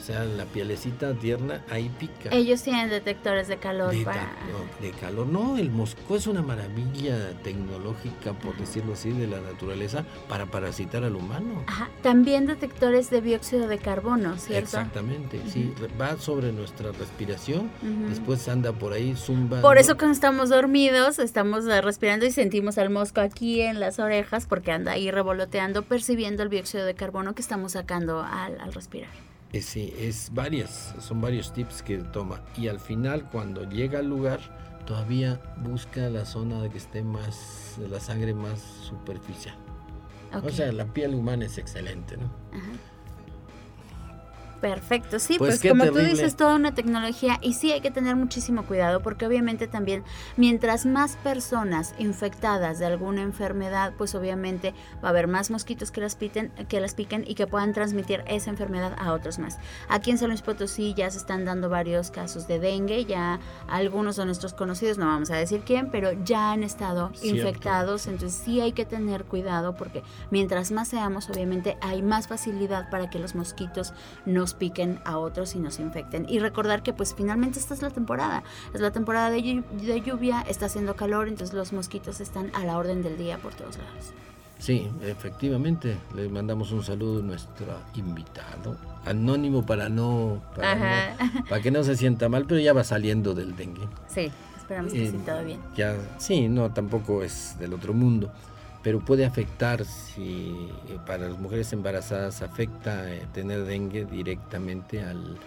[0.00, 2.30] O sea, la pielecita tierna ahí pica.
[2.32, 4.32] Ellos tienen detectores de calor de, para...
[4.80, 5.26] de calor.
[5.26, 11.04] No, el mosco es una maravilla tecnológica, por decirlo así, de la naturaleza para parasitar
[11.04, 11.64] al humano.
[11.66, 11.90] Ajá.
[12.02, 14.64] También detectores de dióxido de carbono, ¿cierto?
[14.64, 15.74] Exactamente, sí.
[16.00, 17.70] Va sobre nuestra respiración,
[18.08, 19.60] después anda por ahí zumba.
[19.60, 23.98] Por eso cuando estamos dormidos, estamos eh, respirando y sentimos al mosco aquí en las
[23.98, 29.29] orejas porque anda ahí revoloteando, percibiendo el dióxido de carbono que estamos sacando al respirar.
[29.52, 32.40] Eh, sí, es varias, son varios tips que toma.
[32.56, 34.40] Y al final, cuando llega al lugar,
[34.86, 39.56] todavía busca la zona de que esté más, la sangre más superficial.
[40.42, 42.26] O sea, la piel humana es excelente, ¿no?
[42.52, 42.70] Ajá.
[44.60, 48.14] Perfecto, sí, pues, pues como tú dices, toda una tecnología y sí hay que tener
[48.16, 50.04] muchísimo cuidado porque obviamente también
[50.36, 56.02] mientras más personas infectadas de alguna enfermedad, pues obviamente va a haber más mosquitos que
[56.02, 59.58] las, piten, que las piquen y que puedan transmitir esa enfermedad a otros más.
[59.88, 64.16] Aquí en San Luis Potosí ya se están dando varios casos de dengue, ya algunos
[64.16, 68.60] de nuestros conocidos, no vamos a decir quién, pero ya han estado infectados, entonces sí
[68.60, 73.34] hay que tener cuidado porque mientras más seamos, obviamente hay más facilidad para que los
[73.34, 73.94] mosquitos
[74.26, 76.26] nos piquen a otros y nos infecten.
[76.28, 78.42] Y recordar que pues finalmente esta es la temporada,
[78.74, 79.62] es la temporada de,
[80.04, 83.78] lluvia, está haciendo calor, entonces los mosquitos están a la orden del día por todos
[83.78, 84.12] lados.
[84.58, 85.96] Sí, efectivamente.
[86.14, 88.76] Le mandamos un saludo a nuestro invitado.
[89.06, 91.16] Anónimo para no, para,
[91.48, 93.88] para que no se sienta mal, pero ya va saliendo del dengue.
[94.06, 95.60] Sí, esperamos que eh, todo bien.
[95.74, 98.30] Ya, sí, no, tampoco es del otro mundo,
[98.82, 105.38] pero puede afectar si eh, para las mujeres embarazadas afecta eh, tener dengue directamente al,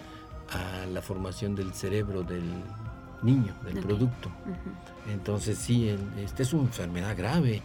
[0.50, 2.44] a la formación del cerebro del
[3.22, 4.30] niño, del producto.
[5.12, 7.62] Entonces sí, esta es una enfermedad grave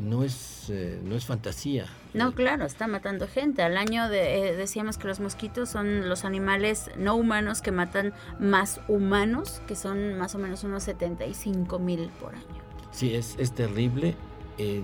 [0.00, 1.86] no es, eh, no es fantasía.
[2.14, 3.62] No, claro, está matando gente.
[3.62, 8.12] Al año de, eh, decíamos que los mosquitos son los animales no humanos que matan
[8.38, 12.44] más humanos, que son más o menos unos 75 mil por año.
[12.90, 14.14] Sí, es, es terrible.
[14.58, 14.82] Eh,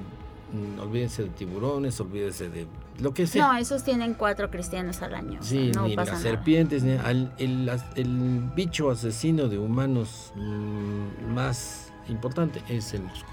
[0.80, 2.66] olvídense de tiburones, olvídense de
[3.00, 3.46] lo que sea.
[3.46, 5.38] No, esos tienen cuatro cristianos al año.
[5.42, 12.94] Sí, ni las serpientes, ni el, el, bicho asesino de humanos mm, más importante es
[12.94, 13.28] el mosco.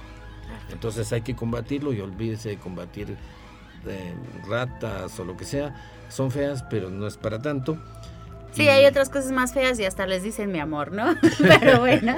[0.72, 3.18] Entonces hay que combatirlo y olvídese de combatir
[3.88, 4.14] eh,
[4.48, 5.76] ratas o lo que sea.
[6.10, 7.78] Son feas, pero no es para tanto.
[8.52, 11.16] Sí, hay otras cosas más feas y hasta les dicen mi amor, ¿no?
[11.40, 12.16] Pero bueno,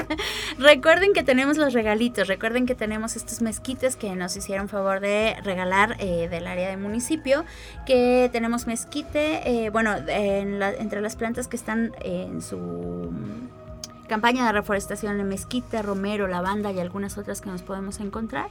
[0.57, 5.35] recuerden que tenemos los regalitos, recuerden que tenemos estos mezquites que nos hicieron favor de
[5.43, 7.45] regalar eh, del área del municipio,
[7.85, 13.11] que tenemos mezquite, eh, bueno, entre las plantas que están en su
[14.07, 18.47] campaña de reforestación en mezquita, romero, lavanda y algunas otras que nos podemos encontrar.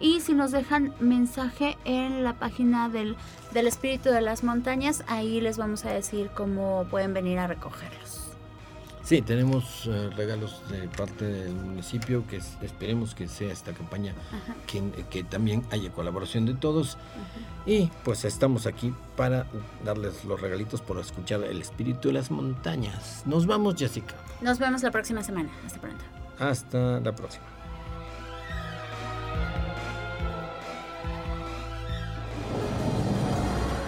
[0.00, 3.16] Y si nos dejan mensaje en la página del,
[3.52, 8.26] del Espíritu de las Montañas, ahí les vamos a decir cómo pueden venir a recogerlos.
[9.06, 14.12] Sí, tenemos eh, regalos de parte del municipio que esperemos que sea esta campaña
[14.66, 16.98] que, que, también haya colaboración de todos.
[17.66, 19.46] Y pues estamos aquí para
[19.84, 23.22] darles los regalitos por escuchar el espíritu de las montañas.
[23.26, 24.16] Nos vamos, Jessica.
[24.40, 25.50] Nos vemos la próxima semana.
[25.64, 26.04] Hasta pronto.
[26.40, 27.44] Hasta la próxima.